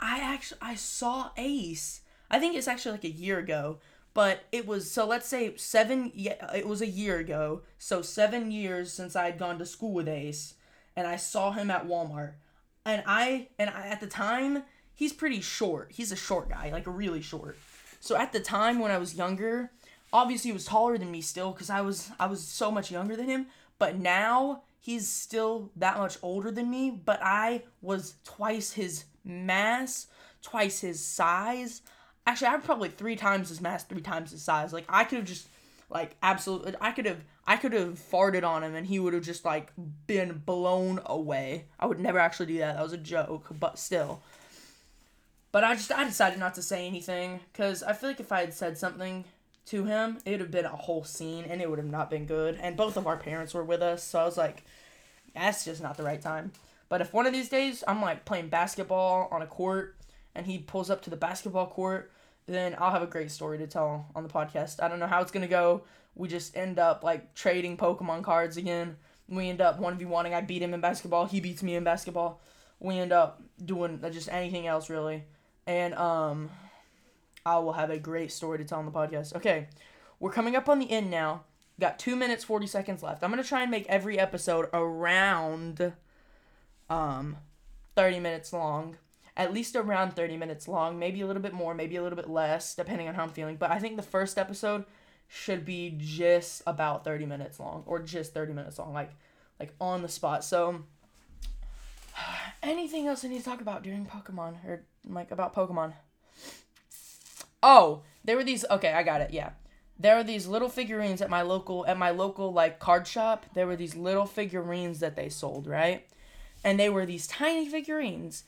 I 0.00 0.18
actually 0.20 0.58
I 0.60 0.74
saw 0.74 1.30
Ace. 1.36 2.00
I 2.30 2.38
think 2.38 2.56
it's 2.56 2.68
actually 2.68 2.92
like 2.92 3.04
a 3.04 3.10
year 3.10 3.38
ago, 3.38 3.78
but 4.14 4.44
it 4.52 4.66
was 4.66 4.90
so 4.90 5.06
let's 5.06 5.28
say 5.28 5.56
7 5.56 6.12
yeah 6.14 6.54
it 6.54 6.66
was 6.66 6.80
a 6.80 6.86
year 6.86 7.18
ago. 7.18 7.62
So 7.78 8.02
7 8.02 8.50
years 8.50 8.92
since 8.92 9.16
I 9.16 9.26
had 9.26 9.38
gone 9.38 9.58
to 9.58 9.66
school 9.66 9.92
with 9.92 10.08
Ace 10.08 10.54
and 10.96 11.06
I 11.06 11.16
saw 11.16 11.52
him 11.52 11.70
at 11.70 11.86
Walmart. 11.86 12.34
And 12.84 13.02
I 13.06 13.48
and 13.58 13.70
I, 13.70 13.88
at 13.88 14.00
the 14.00 14.06
time 14.06 14.64
he's 14.94 15.12
pretty 15.12 15.40
short. 15.40 15.92
He's 15.92 16.12
a 16.12 16.16
short 16.16 16.48
guy, 16.48 16.70
like 16.70 16.84
really 16.86 17.22
short. 17.22 17.58
So 18.00 18.16
at 18.16 18.32
the 18.32 18.40
time 18.40 18.78
when 18.78 18.90
I 18.90 18.98
was 18.98 19.14
younger, 19.14 19.72
obviously 20.12 20.48
he 20.50 20.52
was 20.54 20.64
taller 20.64 20.96
than 20.96 21.10
me 21.10 21.20
still 21.20 21.52
cuz 21.52 21.70
I 21.70 21.80
was 21.80 22.10
I 22.18 22.26
was 22.26 22.42
so 22.42 22.70
much 22.70 22.90
younger 22.90 23.16
than 23.16 23.28
him, 23.28 23.46
but 23.78 23.98
now 23.98 24.62
he's 24.80 25.08
still 25.08 25.70
that 25.76 25.98
much 25.98 26.18
older 26.22 26.50
than 26.50 26.70
me, 26.70 26.90
but 26.90 27.20
I 27.22 27.64
was 27.82 28.14
twice 28.24 28.72
his 28.72 29.04
mass, 29.24 30.06
twice 30.42 30.80
his 30.80 31.04
size. 31.04 31.82
Actually, 32.26 32.48
I'm 32.48 32.62
probably 32.62 32.88
three 32.88 33.16
times 33.16 33.48
his 33.48 33.60
mass, 33.60 33.84
three 33.84 34.00
times 34.00 34.30
his 34.30 34.42
size. 34.42 34.72
Like 34.72 34.86
I 34.88 35.04
could 35.04 35.18
have 35.18 35.26
just 35.26 35.48
like 35.88 36.16
absolutely 36.22 36.74
I 36.80 36.90
could 36.92 37.06
have 37.06 37.22
I 37.46 37.56
could 37.56 37.72
have 37.72 37.94
farted 37.94 38.44
on 38.44 38.64
him 38.64 38.74
and 38.74 38.86
he 38.86 38.98
would 38.98 39.14
have 39.14 39.22
just 39.22 39.44
like 39.44 39.72
been 40.06 40.42
blown 40.44 41.00
away. 41.06 41.66
I 41.78 41.86
would 41.86 42.00
never 42.00 42.18
actually 42.18 42.46
do 42.46 42.58
that. 42.58 42.76
That 42.76 42.82
was 42.82 42.92
a 42.92 42.98
joke, 42.98 43.46
but 43.58 43.78
still. 43.78 44.20
But 45.52 45.64
I 45.64 45.74
just 45.74 45.92
I 45.92 46.04
decided 46.04 46.38
not 46.38 46.54
to 46.54 46.62
say 46.62 46.86
anything 46.86 47.40
cuz 47.54 47.82
I 47.82 47.92
feel 47.92 48.10
like 48.10 48.20
if 48.20 48.32
I 48.32 48.40
had 48.40 48.54
said 48.54 48.78
something 48.78 49.24
to 49.66 49.84
him, 49.84 50.18
it 50.24 50.32
would 50.32 50.40
have 50.40 50.50
been 50.50 50.64
a 50.64 50.68
whole 50.68 51.04
scene 51.04 51.44
and 51.44 51.60
it 51.60 51.68
would 51.68 51.78
have 51.78 51.90
not 51.90 52.10
been 52.10 52.26
good. 52.26 52.58
And 52.60 52.76
both 52.76 52.96
of 52.96 53.06
our 53.06 53.16
parents 53.16 53.54
were 53.54 53.64
with 53.64 53.82
us, 53.82 54.02
so 54.02 54.20
I 54.20 54.24
was 54.24 54.36
like, 54.36 54.64
that's 55.34 55.64
just 55.64 55.82
not 55.82 55.96
the 55.96 56.02
right 56.02 56.20
time. 56.20 56.52
But 56.88 57.00
if 57.00 57.12
one 57.12 57.26
of 57.26 57.32
these 57.32 57.48
days 57.48 57.82
I'm 57.86 58.00
like 58.00 58.24
playing 58.24 58.48
basketball 58.48 59.28
on 59.30 59.42
a 59.42 59.46
court 59.46 59.96
and 60.34 60.46
he 60.46 60.58
pulls 60.58 60.88
up 60.90 61.02
to 61.02 61.10
the 61.10 61.16
basketball 61.16 61.66
court, 61.66 62.12
then 62.46 62.76
I'll 62.78 62.92
have 62.92 63.02
a 63.02 63.06
great 63.06 63.30
story 63.30 63.58
to 63.58 63.66
tell 63.66 64.06
on 64.14 64.22
the 64.22 64.28
podcast. 64.28 64.82
I 64.82 64.88
don't 64.88 65.00
know 65.00 65.08
how 65.08 65.20
it's 65.20 65.32
gonna 65.32 65.48
go. 65.48 65.82
We 66.14 66.28
just 66.28 66.56
end 66.56 66.78
up 66.78 67.02
like 67.02 67.34
trading 67.34 67.76
Pokemon 67.76 68.22
cards 68.22 68.56
again. 68.56 68.96
We 69.28 69.48
end 69.48 69.60
up 69.60 69.80
one 69.80 69.98
v 69.98 70.04
one. 70.04 70.26
I 70.26 70.40
beat 70.40 70.62
him 70.62 70.72
in 70.74 70.80
basketball. 70.80 71.26
He 71.26 71.40
beats 71.40 71.62
me 71.62 71.74
in 71.74 71.82
basketball. 71.82 72.40
We 72.78 72.98
end 72.98 73.12
up 73.12 73.42
doing 73.64 74.00
just 74.12 74.28
anything 74.30 74.66
else 74.68 74.88
really, 74.88 75.24
and 75.66 75.92
um, 75.94 76.50
I 77.46 77.58
will 77.60 77.74
have 77.74 77.90
a 77.90 77.98
great 77.98 78.32
story 78.32 78.58
to 78.58 78.64
tell 78.64 78.80
on 78.80 78.86
the 78.86 78.90
podcast. 78.90 79.36
Okay, 79.36 79.68
we're 80.18 80.32
coming 80.32 80.56
up 80.56 80.68
on 80.68 80.80
the 80.80 80.90
end 80.90 81.12
now. 81.12 81.44
Got 81.78 81.98
two 81.98 82.16
minutes 82.16 82.42
forty 82.42 82.66
seconds 82.66 83.04
left. 83.04 83.22
I'm 83.22 83.30
gonna 83.30 83.44
try 83.44 83.62
and 83.62 83.70
make 83.70 83.86
every 83.86 84.18
episode 84.18 84.68
around 84.74 85.92
um 86.90 87.36
thirty 87.94 88.18
minutes 88.18 88.52
long. 88.52 88.96
At 89.38 89.52
least 89.52 89.76
around 89.76 90.16
30 90.16 90.38
minutes 90.38 90.66
long, 90.66 90.98
maybe 90.98 91.20
a 91.20 91.26
little 91.26 91.42
bit 91.42 91.52
more, 91.52 91.74
maybe 91.74 91.96
a 91.96 92.02
little 92.02 92.16
bit 92.16 92.30
less, 92.30 92.74
depending 92.74 93.06
on 93.06 93.14
how 93.14 93.22
I'm 93.22 93.28
feeling. 93.28 93.56
But 93.56 93.70
I 93.70 93.78
think 93.78 93.96
the 93.96 94.02
first 94.02 94.38
episode 94.38 94.86
should 95.28 95.66
be 95.66 95.94
just 95.98 96.62
about 96.66 97.04
30 97.04 97.26
minutes 97.26 97.60
long 97.60 97.82
or 97.84 97.98
just 97.98 98.32
30 98.32 98.54
minutes 98.54 98.78
long, 98.78 98.94
like 98.94 99.10
like 99.60 99.74
on 99.78 100.00
the 100.00 100.08
spot. 100.08 100.42
So 100.42 100.84
anything 102.62 103.06
else 103.06 103.26
I 103.26 103.28
need 103.28 103.40
to 103.40 103.44
talk 103.44 103.60
about 103.60 103.82
during 103.82 104.06
Pokemon 104.06 104.64
or 104.64 104.86
like 105.06 105.30
about 105.30 105.54
Pokemon? 105.54 105.92
Oh, 107.62 108.02
there 108.24 108.36
were 108.36 108.44
these. 108.44 108.64
Okay, 108.70 108.92
I 108.92 109.02
got 109.02 109.20
it. 109.20 109.30
Yeah, 109.32 109.50
there 109.98 110.16
were 110.16 110.24
these 110.24 110.46
little 110.46 110.68
figurines 110.68 111.22
at 111.22 111.30
my 111.30 111.42
local 111.42 111.86
at 111.86 111.98
my 111.98 112.10
local 112.10 112.52
like 112.52 112.78
card 112.78 113.06
shop. 113.06 113.46
There 113.54 113.66
were 113.66 113.76
these 113.76 113.96
little 113.96 114.26
figurines 114.26 115.00
that 115.00 115.16
they 115.16 115.28
sold, 115.28 115.66
right? 115.66 116.06
And 116.64 116.78
they 116.78 116.88
were 116.88 117.06
these 117.06 117.26
tiny 117.26 117.68
figurines, 117.68 118.44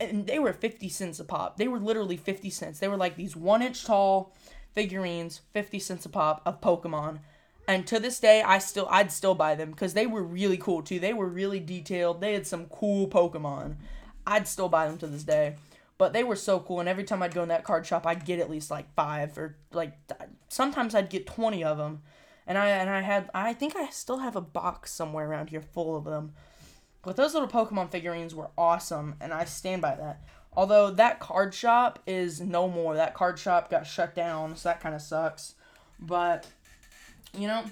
and 0.00 0.26
they 0.26 0.38
were 0.38 0.52
fifty 0.52 0.88
cents 0.88 1.20
a 1.20 1.24
pop. 1.24 1.56
They 1.56 1.68
were 1.68 1.80
literally 1.80 2.16
fifty 2.16 2.50
cents. 2.50 2.78
They 2.78 2.88
were 2.88 2.96
like 2.96 3.16
these 3.16 3.36
one 3.36 3.62
inch 3.62 3.84
tall 3.84 4.34
figurines, 4.74 5.40
fifty 5.52 5.78
cents 5.78 6.06
a 6.06 6.08
pop 6.08 6.42
of 6.46 6.60
Pokemon. 6.60 7.20
And 7.66 7.86
to 7.88 8.00
this 8.00 8.18
day, 8.18 8.42
I 8.42 8.58
still 8.58 8.88
I'd 8.90 9.12
still 9.12 9.34
buy 9.34 9.54
them 9.54 9.70
because 9.70 9.92
they 9.92 10.06
were 10.06 10.22
really 10.22 10.56
cool 10.56 10.82
too. 10.82 10.98
They 10.98 11.12
were 11.12 11.28
really 11.28 11.60
detailed. 11.60 12.20
They 12.20 12.32
had 12.32 12.46
some 12.46 12.66
cool 12.66 13.08
Pokemon. 13.08 13.76
I'd 14.26 14.48
still 14.48 14.70
buy 14.70 14.86
them 14.86 14.96
to 14.98 15.06
this 15.06 15.24
day. 15.24 15.56
But 15.98 16.12
they 16.12 16.22
were 16.22 16.36
so 16.36 16.60
cool, 16.60 16.78
and 16.78 16.88
every 16.88 17.02
time 17.02 17.22
I'd 17.22 17.34
go 17.34 17.42
in 17.42 17.48
that 17.48 17.64
card 17.64 17.84
shop, 17.84 18.06
I'd 18.06 18.24
get 18.24 18.38
at 18.38 18.48
least 18.48 18.70
like 18.70 18.94
five 18.94 19.36
or 19.36 19.56
like 19.72 19.94
sometimes 20.48 20.94
I'd 20.94 21.10
get 21.10 21.26
twenty 21.26 21.64
of 21.64 21.76
them, 21.76 22.02
and 22.46 22.56
I 22.56 22.68
and 22.68 22.88
I 22.88 23.00
had 23.00 23.28
I 23.34 23.52
think 23.52 23.74
I 23.74 23.88
still 23.88 24.18
have 24.18 24.36
a 24.36 24.40
box 24.40 24.92
somewhere 24.92 25.28
around 25.28 25.50
here 25.50 25.60
full 25.60 25.96
of 25.96 26.04
them. 26.04 26.34
But 27.02 27.16
those 27.16 27.34
little 27.34 27.48
Pokemon 27.48 27.90
figurines 27.90 28.34
were 28.34 28.50
awesome, 28.56 29.16
and 29.20 29.32
I 29.32 29.44
stand 29.44 29.82
by 29.82 29.96
that. 29.96 30.22
Although 30.52 30.90
that 30.90 31.20
card 31.20 31.54
shop 31.54 31.98
is 32.06 32.40
no 32.40 32.68
more. 32.68 32.94
That 32.94 33.14
card 33.14 33.38
shop 33.38 33.70
got 33.70 33.86
shut 33.86 34.14
down, 34.14 34.56
so 34.56 34.68
that 34.68 34.80
kind 34.80 34.94
of 34.94 35.02
sucks. 35.02 35.54
But 35.98 36.46
you 37.36 37.48
know, 37.48 37.64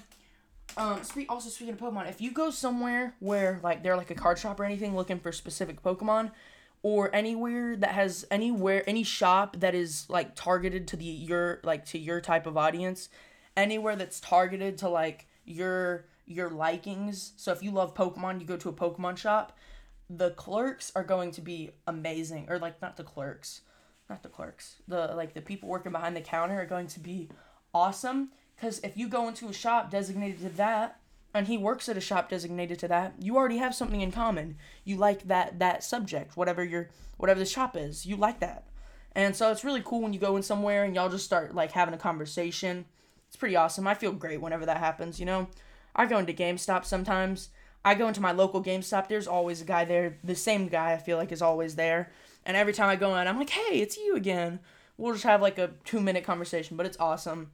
um, 0.75 1.03
speak 1.03 1.31
also 1.31 1.49
speaking 1.49 1.73
of 1.73 1.79
Pokemon, 1.79 2.09
if 2.09 2.21
you 2.21 2.31
go 2.31 2.49
somewhere 2.49 3.15
where 3.19 3.59
like 3.63 3.83
they're 3.83 3.97
like 3.97 4.11
a 4.11 4.15
card 4.15 4.37
shop 4.37 4.59
or 4.59 4.65
anything 4.65 4.95
looking 4.95 5.19
for 5.19 5.31
specific 5.31 5.81
Pokemon, 5.81 6.31
or 6.83 7.13
anywhere 7.13 7.75
that 7.75 7.91
has 7.91 8.25
anywhere 8.31 8.83
any 8.87 9.03
shop 9.03 9.57
that 9.59 9.75
is 9.75 10.05
like 10.09 10.35
targeted 10.35 10.87
to 10.87 10.95
the 10.95 11.05
your 11.05 11.59
like 11.63 11.85
to 11.85 11.97
your 11.97 12.21
type 12.21 12.45
of 12.45 12.57
audience 12.57 13.09
anywhere 13.55 13.95
that's 13.95 14.19
targeted 14.19 14.77
to 14.77 14.89
like 14.89 15.27
your 15.45 16.05
your 16.25 16.49
likings. 16.49 17.33
So 17.37 17.51
if 17.51 17.63
you 17.63 17.71
love 17.71 17.93
pokemon 17.93 18.39
you 18.39 18.45
go 18.45 18.57
to 18.57 18.69
a 18.69 18.73
pokemon 18.73 19.17
shop 19.17 19.57
the 20.09 20.31
clerks 20.31 20.91
are 20.95 21.03
going 21.03 21.31
to 21.31 21.41
be 21.41 21.71
amazing 21.85 22.45
or 22.49 22.59
like 22.59 22.81
not 22.81 22.95
the 22.95 23.03
clerks 23.03 23.61
not 24.09 24.23
the 24.23 24.29
clerks 24.29 24.77
the 24.87 25.07
like 25.15 25.33
the 25.33 25.41
people 25.41 25.67
working 25.67 25.91
behind 25.91 26.15
the 26.15 26.21
counter 26.21 26.59
are 26.61 26.65
going 26.65 26.87
to 26.87 26.99
be 26.99 27.29
awesome 27.73 28.29
because 28.55 28.79
if 28.79 28.95
you 28.95 29.07
go 29.07 29.27
into 29.27 29.49
a 29.49 29.53
shop 29.53 29.91
designated 29.91 30.39
to 30.39 30.49
that 30.49 30.99
and 31.33 31.47
he 31.47 31.57
works 31.57 31.87
at 31.89 31.97
a 31.97 32.01
shop 32.01 32.29
designated 32.29 32.79
to 32.79 32.87
that, 32.87 33.13
you 33.19 33.35
already 33.37 33.57
have 33.57 33.75
something 33.75 34.01
in 34.01 34.11
common. 34.11 34.57
You 34.83 34.97
like 34.97 35.27
that 35.27 35.59
that 35.59 35.83
subject, 35.83 36.37
whatever 36.37 36.63
your 36.63 36.89
whatever 37.17 37.39
the 37.39 37.45
shop 37.45 37.75
is. 37.75 38.05
You 38.05 38.15
like 38.15 38.39
that. 38.39 38.65
And 39.13 39.35
so 39.35 39.51
it's 39.51 39.63
really 39.63 39.81
cool 39.83 40.01
when 40.01 40.13
you 40.13 40.19
go 40.19 40.35
in 40.37 40.43
somewhere 40.43 40.83
and 40.83 40.95
y'all 40.95 41.09
just 41.09 41.25
start 41.25 41.55
like 41.55 41.71
having 41.71 41.93
a 41.93 41.97
conversation. 41.97 42.85
It's 43.27 43.35
pretty 43.35 43.55
awesome. 43.55 43.87
I 43.87 43.93
feel 43.93 44.11
great 44.11 44.41
whenever 44.41 44.65
that 44.65 44.77
happens, 44.77 45.19
you 45.19 45.25
know. 45.25 45.47
I 45.95 46.05
go 46.05 46.19
into 46.19 46.33
GameStop 46.33 46.85
sometimes. 46.85 47.49
I 47.83 47.95
go 47.95 48.07
into 48.07 48.21
my 48.21 48.31
local 48.31 48.61
GameStop, 48.63 49.07
there's 49.07 49.27
always 49.27 49.61
a 49.61 49.65
guy 49.65 49.85
there. 49.85 50.17
The 50.23 50.35
same 50.35 50.67
guy 50.67 50.91
I 50.93 50.97
feel 50.97 51.17
like 51.17 51.31
is 51.31 51.41
always 51.41 51.75
there. 51.75 52.11
And 52.45 52.57
every 52.57 52.73
time 52.73 52.89
I 52.89 52.95
go 52.95 53.15
in, 53.17 53.27
I'm 53.27 53.37
like, 53.37 53.49
"Hey, 53.49 53.79
it's 53.79 53.97
you 53.97 54.15
again." 54.15 54.59
We'll 54.97 55.13
just 55.13 55.25
have 55.25 55.41
like 55.41 55.57
a 55.57 55.71
2-minute 55.85 56.23
conversation, 56.23 56.75
but 56.75 56.85
it's 56.85 56.99
awesome. 56.99 57.51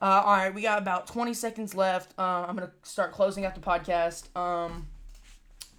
Uh, 0.00 0.22
all 0.24 0.36
right, 0.36 0.54
we 0.54 0.62
got 0.62 0.78
about 0.78 1.06
20 1.06 1.32
seconds 1.32 1.74
left. 1.74 2.12
Uh, 2.18 2.44
I'm 2.46 2.54
going 2.56 2.68
to 2.68 2.74
start 2.88 3.12
closing 3.12 3.44
out 3.46 3.54
the 3.54 3.60
podcast. 3.60 4.34
Um, 4.36 4.88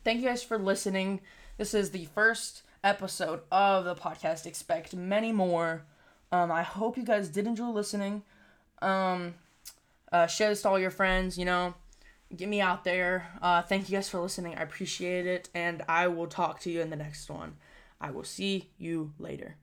thank 0.04 0.22
you 0.22 0.28
guys 0.28 0.42
for 0.42 0.58
listening. 0.58 1.22
This 1.58 1.74
is 1.74 1.92
the 1.92 2.06
first 2.16 2.64
episode 2.84 3.42
of 3.52 3.86
the 3.86 3.96
podcast. 3.96 4.46
Expect 4.46 4.96
many 4.96 5.32
more. 5.32 5.84
Um, 6.32 6.52
I 6.52 6.64
hope 6.64 6.98
you 6.98 7.04
guys 7.04 7.30
did 7.30 7.46
enjoy 7.48 7.70
listening. 7.70 8.24
Um, 8.82 9.36
Uh, 10.10 10.26
share 10.26 10.48
this 10.50 10.62
to 10.62 10.70
all 10.70 10.80
your 10.80 10.90
friends, 10.92 11.38
you 11.38 11.44
know. 11.44 11.74
Get 12.34 12.48
me 12.48 12.62
out 12.62 12.86
there. 12.86 13.28
Uh, 13.42 13.62
thank 13.62 13.90
you 13.90 13.98
guys 13.98 14.08
for 14.10 14.22
listening. 14.22 14.56
I 14.56 14.62
appreciate 14.62 15.26
it. 15.28 15.50
And 15.54 15.84
I 15.90 16.08
will 16.08 16.28
talk 16.28 16.62
to 16.62 16.72
you 16.72 16.80
in 16.82 16.90
the 16.90 16.96
next 16.96 17.30
one. 17.30 17.58
I 18.00 18.12
will 18.12 18.24
see 18.24 18.70
you 18.78 19.12
later. 19.20 19.58